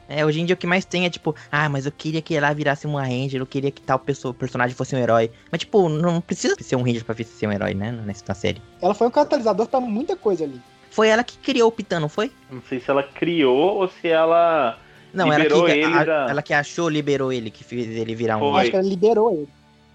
[0.08, 2.36] É, hoje em dia o que mais tem é tipo, ah, mas eu queria que
[2.36, 5.32] ela virasse uma Ranger, eu queria que tal pessoa, personagem fosse um herói.
[5.52, 7.92] Mas, tipo, não precisa ser um Ranger pra ser um herói, né?
[8.06, 8.62] Nessa série.
[8.82, 10.62] Ela foi um catalisador pra muita coisa ali.
[10.92, 12.32] Foi ela que criou o Pitan, não foi?
[12.52, 14.78] Não sei se ela criou ou se ela.
[15.14, 16.28] Não, liberou ela que, ele a, da...
[16.30, 18.52] ela que achou, liberou ele, que fez ele virar um.
[18.52, 18.62] Foi.
[18.62, 19.50] Acho que ela liberou ele.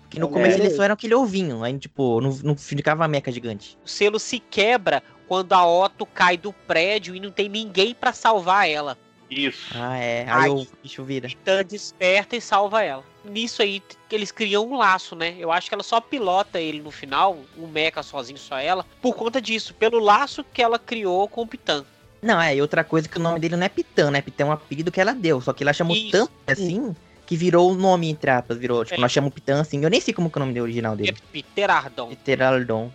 [0.09, 3.09] Que no é, começo ele só era aquele ovinho, aí tipo, não, não ficava a
[3.09, 3.79] meca gigante.
[3.85, 8.13] O selo se quebra quando a Otto cai do prédio e não tem ninguém para
[8.13, 8.97] salvar ela.
[9.31, 9.75] Isso.
[9.75, 10.25] Ah, é.
[10.29, 11.29] Aí, aí o bicho vira.
[11.29, 13.05] Titã desperta e salva ela.
[13.25, 15.37] Nisso aí, eles criam um laço, né?
[15.39, 19.15] Eu acho que ela só pilota ele no final, o Mecha sozinho, só ela, por
[19.15, 21.85] conta disso, pelo laço que ela criou com o Pitan.
[22.23, 24.23] Não, é, e outra coisa que o nome dele não é Pitan, né?
[24.23, 26.11] Pitan é um apelido que ela deu, só que ela chamou Isso.
[26.11, 26.97] tanto assim
[27.29, 29.03] que virou o nome, entre aspas, virou, tipo, é.
[29.03, 31.15] nós chamamos Pitã, assim, eu nem sei como é o nome original dele.
[31.15, 32.09] É Pterardon.
[32.09, 32.91] Pterardon.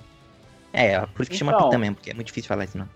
[0.73, 1.49] É, por isso que então...
[1.49, 2.89] chama Pitã mesmo, porque é muito difícil falar esse nome.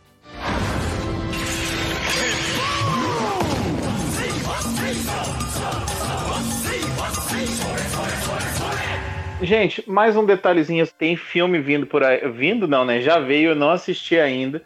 [9.40, 13.00] Gente, mais um detalhezinho, tem filme vindo por aí, vindo não, né?
[13.00, 14.64] Já veio, eu não assisti ainda,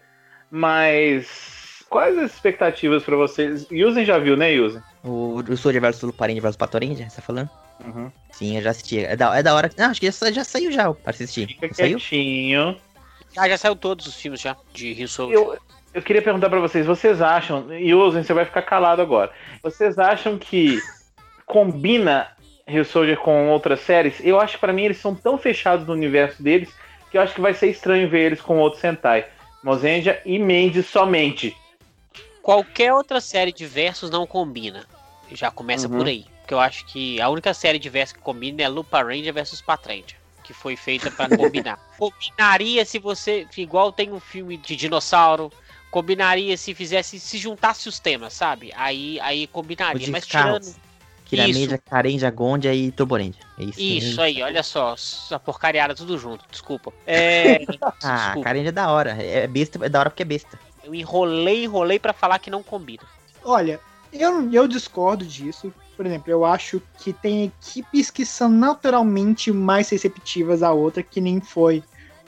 [0.50, 3.70] mas quais as expectativas para vocês?
[3.70, 4.82] Yuzen já viu, né, Yuzen?
[5.04, 7.50] O, o Soldier vs Luparendia vs Patorendia, você tá falando?
[7.84, 8.12] Uhum.
[8.32, 9.00] Sim, eu já assisti.
[9.04, 9.70] É da, é da hora.
[9.78, 11.48] Não, acho que já, já saiu já pra assistir.
[11.48, 12.78] Fica quietinho.
[13.38, 15.40] Ah, já saiu todos os filmes já, de Rio Soldier.
[15.40, 15.58] Eu,
[15.94, 19.32] eu queria perguntar para vocês, vocês acham, Yusen, você vai ficar calado agora.
[19.64, 20.80] Vocês acham que
[21.46, 22.28] combina
[22.68, 25.94] Rio Soldier com outras séries, eu acho que pra mim eles são tão fechados no
[25.94, 26.70] universo deles
[27.10, 29.26] que eu acho que vai ser estranho ver eles com outro Sentai.
[29.64, 31.56] Mozenja e Mendes somente.
[32.42, 34.86] Qualquer outra série de versos não combina.
[35.32, 35.98] Já começa uhum.
[35.98, 36.26] por aí.
[36.42, 39.62] Porque eu acho que a única série de versos que combina é Lupa Ranger versus
[39.62, 40.18] Patrendia.
[40.44, 41.80] Que foi feita para combinar.
[41.98, 43.48] Combinaria se você.
[43.56, 45.52] Igual tem um filme de dinossauro.
[45.92, 47.20] Combinaria se fizesse.
[47.20, 48.72] Se juntasse os temas, sabe?
[48.76, 50.08] Aí, aí combinaria.
[50.10, 50.76] Mas tirando.
[51.32, 53.42] Kirameja, Carenja, Gondia e Turborendia.
[53.58, 54.96] É isso, isso aí, olha só.
[55.32, 56.92] A porcariada tudo junto, desculpa.
[57.08, 57.64] É...
[58.04, 59.12] ah, Carenja é da hora.
[59.12, 60.60] É besta, é da hora porque é besta.
[60.84, 63.04] Eu enrolei, enrolei para falar que não combina.
[63.44, 63.80] Olha,
[64.12, 65.74] eu, eu discordo disso.
[65.96, 71.22] Por exemplo, eu acho que tem equipes que são naturalmente mais receptivas à outra, que
[71.22, 71.84] nem foi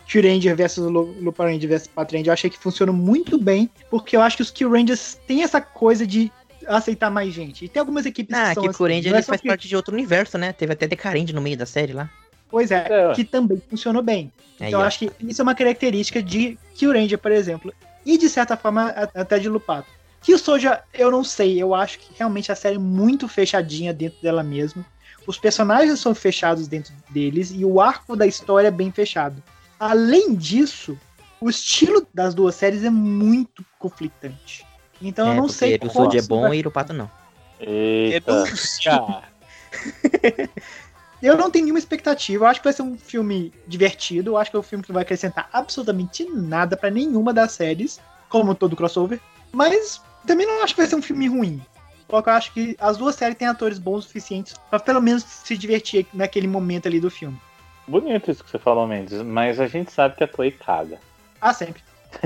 [0.07, 2.27] Q-Ranger versus Lupa Ranger versus Patranger.
[2.27, 6.05] Eu achei que funcionou muito bem, porque eu acho que os Q-Rangers têm essa coisa
[6.05, 6.31] de
[6.67, 7.65] aceitar mais gente.
[7.65, 9.47] E tem algumas equipes ah, que são que assim, Ranger ele faz que...
[9.47, 10.53] parte de outro universo, né?
[10.53, 12.09] Teve até Decarende no meio da série lá.
[12.49, 13.13] Pois é, é.
[13.13, 14.31] que também funcionou bem.
[14.59, 17.73] Aí, então eu acho que isso é uma característica de Kill Ranger, por exemplo.
[18.05, 19.87] E de certa forma até de Lupato.
[20.21, 23.93] Que o Soja, eu não sei, eu acho que realmente a série é muito fechadinha
[23.93, 24.85] dentro dela mesma.
[25.27, 29.43] Os personagens são fechados dentro deles e o arco da história é bem fechado.
[29.79, 30.97] Além disso,
[31.41, 34.65] o estilo das duas séries é muito conflitante.
[35.01, 35.77] Então é, eu não sei.
[35.81, 36.57] O Soul é bom vai...
[36.57, 37.11] e o Pato não.
[37.59, 38.43] Eita.
[41.23, 42.43] eu não tenho nenhuma expectativa.
[42.43, 44.31] Eu acho que vai ser um filme divertido.
[44.31, 47.53] Eu acho que é um filme que não vai acrescentar absolutamente nada para nenhuma das
[47.53, 49.21] séries, como todo crossover.
[49.53, 51.61] Mas também não acho que vai ser um filme ruim.
[52.09, 55.23] Porque eu acho que as duas séries têm atores bons o suficientes para pelo menos
[55.23, 57.39] se divertir naquele momento ali do filme.
[57.87, 60.99] Bonito isso que você falou, Mendes, mas a gente sabe que a Toei caga.
[61.39, 61.81] Ah, sempre.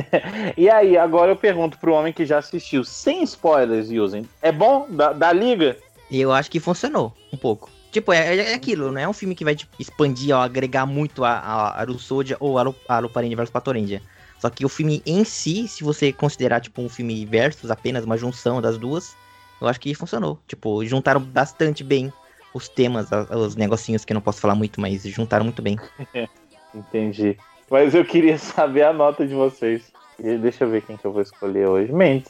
[0.57, 4.27] e aí, agora eu pergunto pro homem que já assistiu, sem spoilers, usem.
[4.41, 5.77] É bom da, da liga?
[6.11, 7.69] Eu acho que funcionou um pouco.
[7.97, 11.25] Tipo, é, é aquilo, não é um filme que vai tipo, expandir ou agregar muito
[11.25, 14.03] a, a, a Rusodia ou a, a Luparendia versus Patorendia.
[14.37, 18.15] Só que o filme em si, se você considerar tipo um filme versus, apenas uma
[18.15, 19.17] junção das duas,
[19.59, 20.39] eu acho que funcionou.
[20.47, 22.13] Tipo, juntaram bastante bem
[22.53, 25.75] os temas, os negocinhos que eu não posso falar muito, mas juntaram muito bem.
[26.75, 27.35] Entendi.
[27.67, 29.91] Mas eu queria saber a nota de vocês.
[30.19, 31.91] E deixa eu ver quem que eu vou escolher hoje.
[31.91, 32.29] Mente.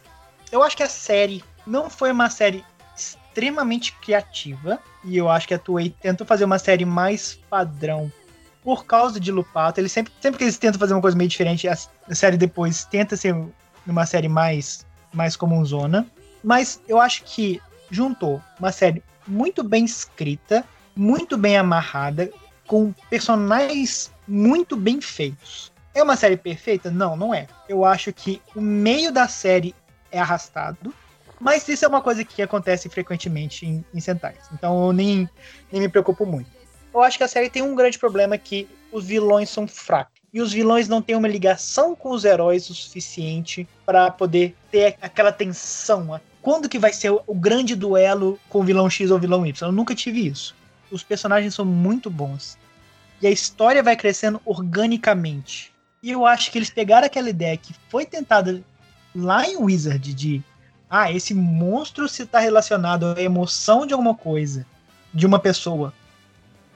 [0.49, 2.63] Eu acho que a série não foi uma série
[2.95, 4.80] extremamente criativa.
[5.08, 8.12] E eu acho que a Toei tentou fazer uma série mais padrão
[8.62, 9.80] por causa de Lupato.
[9.80, 11.78] Eles sempre, sempre que eles tentam fazer uma coisa meio diferente, a,
[12.14, 13.34] série depois tenta ser
[13.88, 16.05] uma série mais, mais comunzona.
[16.43, 22.30] Mas eu acho que juntou uma série muito bem escrita, muito bem amarrada,
[22.66, 25.72] com personagens muito bem feitos.
[25.93, 26.91] É uma série perfeita?
[26.91, 27.47] Não, não é.
[27.70, 29.74] Eu acho que o meio da série
[30.12, 30.93] é arrastado,
[31.40, 34.40] mas isso é uma coisa que acontece frequentemente em, em Sentais.
[34.54, 35.30] Então eu nem,
[35.72, 36.50] nem me preocupo muito.
[36.94, 40.18] Eu acho que a série tem um grande problema que os vilões são fracos.
[40.34, 44.98] E os vilões não têm uma ligação com os heróis o suficiente para poder ter
[45.02, 46.20] aquela tensão.
[46.42, 49.68] Quando que vai ser o grande duelo com o vilão X ou o vilão Y?
[49.68, 50.56] Eu nunca tive isso.
[50.92, 52.58] Os personagens são muito bons
[53.22, 55.74] e a história vai crescendo organicamente.
[56.02, 58.64] E eu acho que eles pegaram aquela ideia que foi tentada
[59.16, 60.44] lá em Wizard de
[60.90, 64.66] ah, esse monstro se está relacionado à emoção de alguma coisa,
[65.14, 65.94] de uma pessoa.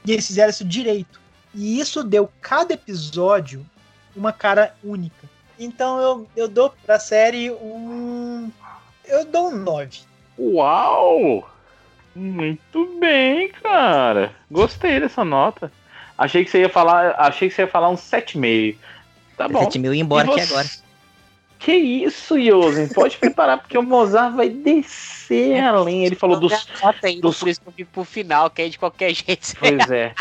[0.06, 1.22] E eles fizeram isso direito.
[1.54, 3.66] E isso deu cada episódio
[4.16, 5.30] uma cara única.
[5.58, 8.52] Então eu, eu dou pra série um.
[9.06, 10.00] Eu dou um 9.
[10.40, 11.50] Uau!
[12.16, 14.34] Muito bem, cara.
[14.50, 15.72] Gostei dessa nota.
[16.18, 18.76] Achei que você ia falar, achei que você ia falar um 7,5.
[19.38, 19.66] Tá bom.
[19.66, 20.68] 7,5 e embora aqui agora.
[21.62, 22.88] Que isso, Yosen?
[22.90, 26.06] Pode preparar, porque o Mozart vai descer além.
[26.06, 26.52] Ele falou dos.
[27.22, 27.40] dos...
[27.40, 29.54] Por isso que eu fico pro final, que é de qualquer jeito.
[29.60, 30.14] Pois é.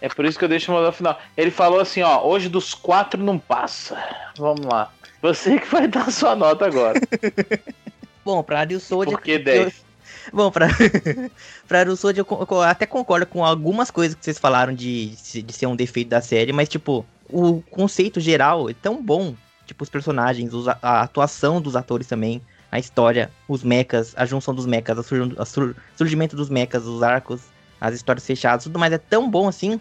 [0.00, 1.20] É por isso que eu deixo o Mozart no final.
[1.36, 3.98] Ele falou assim: ó, hoje dos quatro não passa.
[4.36, 4.92] Vamos lá.
[5.20, 7.00] Você que vai dar a sua nota agora.
[8.24, 9.16] Bom, pra Ariel Soldier.
[9.16, 9.88] Por que 10?
[10.32, 10.68] Bom, pra,
[11.66, 15.66] pra Russold, eu, eu até concordo com algumas coisas que vocês falaram de, de ser
[15.66, 19.34] um defeito da série, mas, tipo, o conceito geral é tão bom.
[19.68, 22.40] Tipo, os personagens, os, a atuação dos atores também,
[22.72, 27.02] a história, os mechas, a junção dos mechas, o sur, sur, surgimento dos mechas, os
[27.02, 27.42] arcos.
[27.78, 29.78] as histórias fechadas, tudo mais é tão bom assim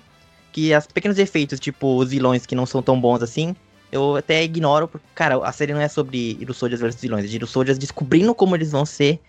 [0.52, 3.56] que os pequenos efeitos, tipo os vilões que não são tão bons assim,
[3.92, 7.48] eu até ignoro, porque, cara, a série não é sobre Soldiers versus vilões, é de
[7.48, 9.20] Soldiers descobrindo como eles vão ser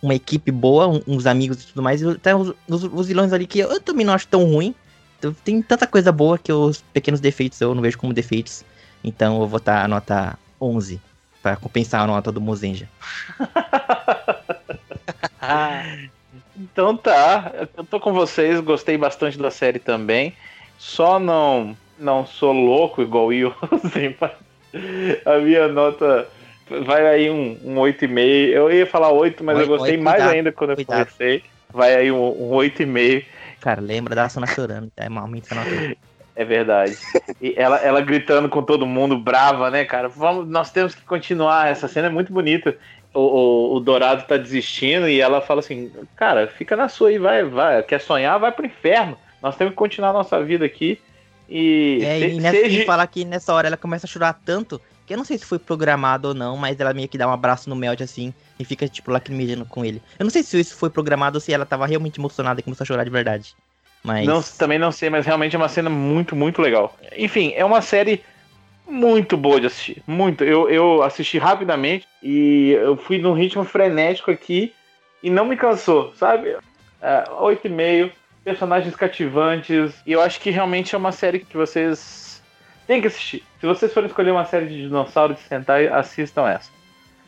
[0.00, 3.46] uma equipe boa, uns amigos e tudo mais, e até os, os, os, vilões ali
[3.46, 4.74] que eu também não acho tão ruim.
[5.18, 8.64] Então, tem tanta coisa boa que os pequenos defeitos eu não vejo como defeitos.
[9.02, 11.00] Então eu vou estar a nota 11
[11.42, 12.88] para compensar a nota do Mozenja.
[16.56, 20.34] então tá, eu tô com vocês, gostei bastante da série também.
[20.78, 23.54] Só não não sou louco igual o Will,
[25.26, 26.28] a minha nota
[26.84, 28.18] vai aí um, um 8,5.
[28.48, 31.00] Eu ia falar 8, mas 8, eu gostei 8, mais cuidado, ainda quando cuidado.
[31.00, 31.42] eu comecei.
[31.72, 33.24] Vai aí um, um 8,5.
[33.60, 35.48] Cara, lembra da Sona chorando, é malmente
[36.38, 36.96] É verdade.
[37.42, 40.08] E ela, ela gritando com todo mundo, brava, né, cara?
[40.08, 41.68] Vamos, nós temos que continuar.
[41.68, 42.78] Essa cena é muito bonita.
[43.12, 47.18] O, o, o, Dourado tá desistindo e ela fala assim: Cara, fica na sua aí,
[47.18, 47.82] vai, vai.
[47.82, 49.18] Quer sonhar, vai pro inferno.
[49.42, 51.00] Nós temos que continuar a nossa vida aqui.
[51.48, 52.84] E, é, se, e nessa, seja...
[52.84, 55.58] falar que nessa hora ela começa a chorar tanto que eu não sei se foi
[55.58, 58.86] programado ou não, mas ela meio que dá um abraço no Meld assim e fica,
[58.86, 60.00] tipo, lacrimejando com ele.
[60.16, 62.84] Eu não sei se isso foi programado ou se ela tava realmente emocionada e começou
[62.84, 63.56] a chorar de verdade.
[64.02, 64.26] Mas...
[64.26, 66.96] Não, também não sei, mas realmente é uma cena muito, muito legal.
[67.16, 68.22] Enfim, é uma série
[68.88, 70.02] muito boa de assistir.
[70.06, 70.42] Muito.
[70.44, 74.72] Eu, eu assisti rapidamente e eu fui num ritmo frenético aqui
[75.22, 76.56] e não me cansou, sabe?
[77.02, 78.10] É, 8,5,
[78.44, 79.94] personagens cativantes.
[80.06, 82.42] E eu acho que realmente é uma série que vocês
[82.86, 83.44] tem que assistir.
[83.60, 86.70] Se vocês forem escolher uma série de dinossauros de sentar, assistam essa.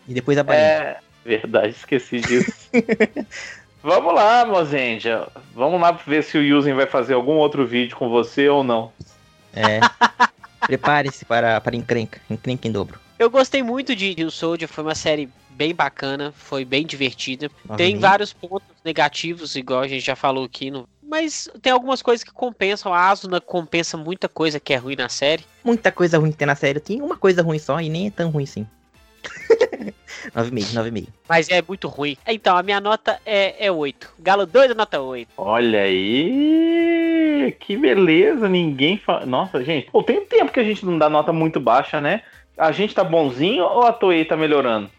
[0.08, 2.70] E depois a É verdade, esqueci disso.
[3.82, 5.26] Vamos lá, Mozenja.
[5.54, 8.92] Vamos lá ver se o Yuzen vai fazer algum outro vídeo com você ou não.
[9.54, 9.80] É.
[10.66, 12.20] Prepare-se para, para encrenca.
[12.30, 13.00] Encrenca em dobro.
[13.18, 17.50] Eu gostei muito de Rio Soldier, foi uma série bem bacana, foi bem divertida.
[17.76, 22.22] Tem vários pontos negativos, igual a gente já falou aqui no, mas tem algumas coisas
[22.22, 22.94] que compensam.
[22.94, 25.44] A Asuna compensa muita coisa que é ruim na série.
[25.64, 26.78] Muita coisa ruim que tem na série.
[26.78, 28.66] Tem uma coisa ruim só e nem é tão ruim assim.
[30.34, 31.08] 9,5, 9,5.
[31.28, 32.16] Mas é muito ruim.
[32.26, 34.14] Então, a minha nota é, é 8.
[34.18, 35.28] Galo 2 nota 8.
[35.36, 37.56] Olha aí!
[37.58, 38.48] Que beleza!
[38.48, 39.26] Ninguém fala.
[39.26, 39.90] Nossa, gente.
[39.90, 42.22] Pô, tem um tempo que a gente não dá nota muito baixa, né?
[42.56, 44.90] A gente tá bonzinho ou a Toei tá melhorando?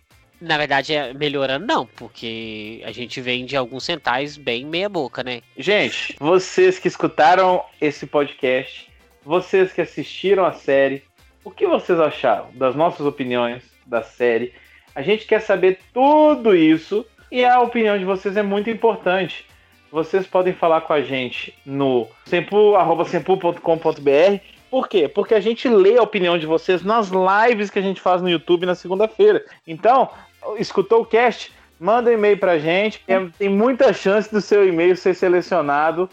[0.41, 5.41] Na verdade, é melhorando não, porque a gente vende alguns centais bem meia boca, né?
[5.55, 8.89] Gente, vocês que escutaram esse podcast,
[9.23, 11.03] vocês que assistiram a série,
[11.43, 14.51] o que vocês acharam das nossas opiniões da série?
[14.96, 19.46] A gente quer saber tudo isso e a opinião de vocês é muito importante.
[19.92, 23.60] Vocês podem falar com a gente no sempu.com.br.
[24.70, 25.08] Por quê?
[25.08, 28.30] Porque a gente lê a opinião de vocês nas lives que a gente faz no
[28.30, 29.44] YouTube na segunda-feira.
[29.68, 30.10] Então,
[30.58, 33.04] escutou o cast, manda um e-mail pra gente.
[33.38, 36.10] Tem muita chance do seu e-mail ser selecionado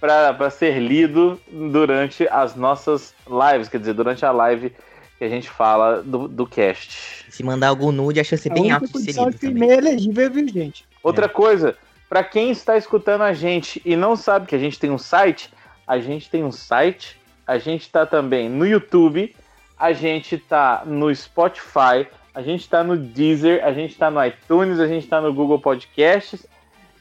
[0.00, 4.72] para ser lido durante as nossas lives, quer dizer, durante a live
[5.20, 7.26] que a gente fala do, do cast.
[7.28, 9.38] Se mandar algum nude, a chance é bem alta de ser lido.
[9.38, 10.86] Que e-mail é elegível, viu, gente?
[11.02, 11.28] Outra é.
[11.28, 11.76] coisa,
[12.08, 15.52] para quem está escutando a gente e não sabe que a gente tem um site,
[15.86, 19.36] a gente tem um site, a gente está também no YouTube,
[19.78, 24.80] a gente está no Spotify, a gente está no Deezer, a gente está no iTunes,
[24.80, 26.46] a gente está no Google Podcasts.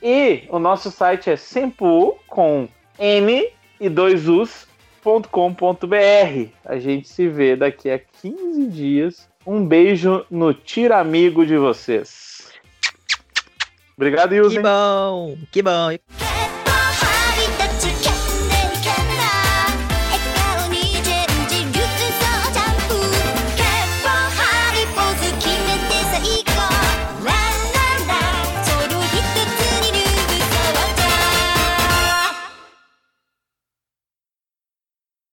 [0.04, 2.68] E o nosso site é sempu com
[3.00, 3.48] N
[3.80, 4.28] e dois
[5.06, 6.50] Us.com.br.
[6.66, 9.30] A gente se vê daqui a 15 dias.
[9.46, 12.52] Um beijo no tira amigo de vocês.
[13.96, 14.58] Obrigado, Yusen.
[14.58, 16.29] Que bom, que bom.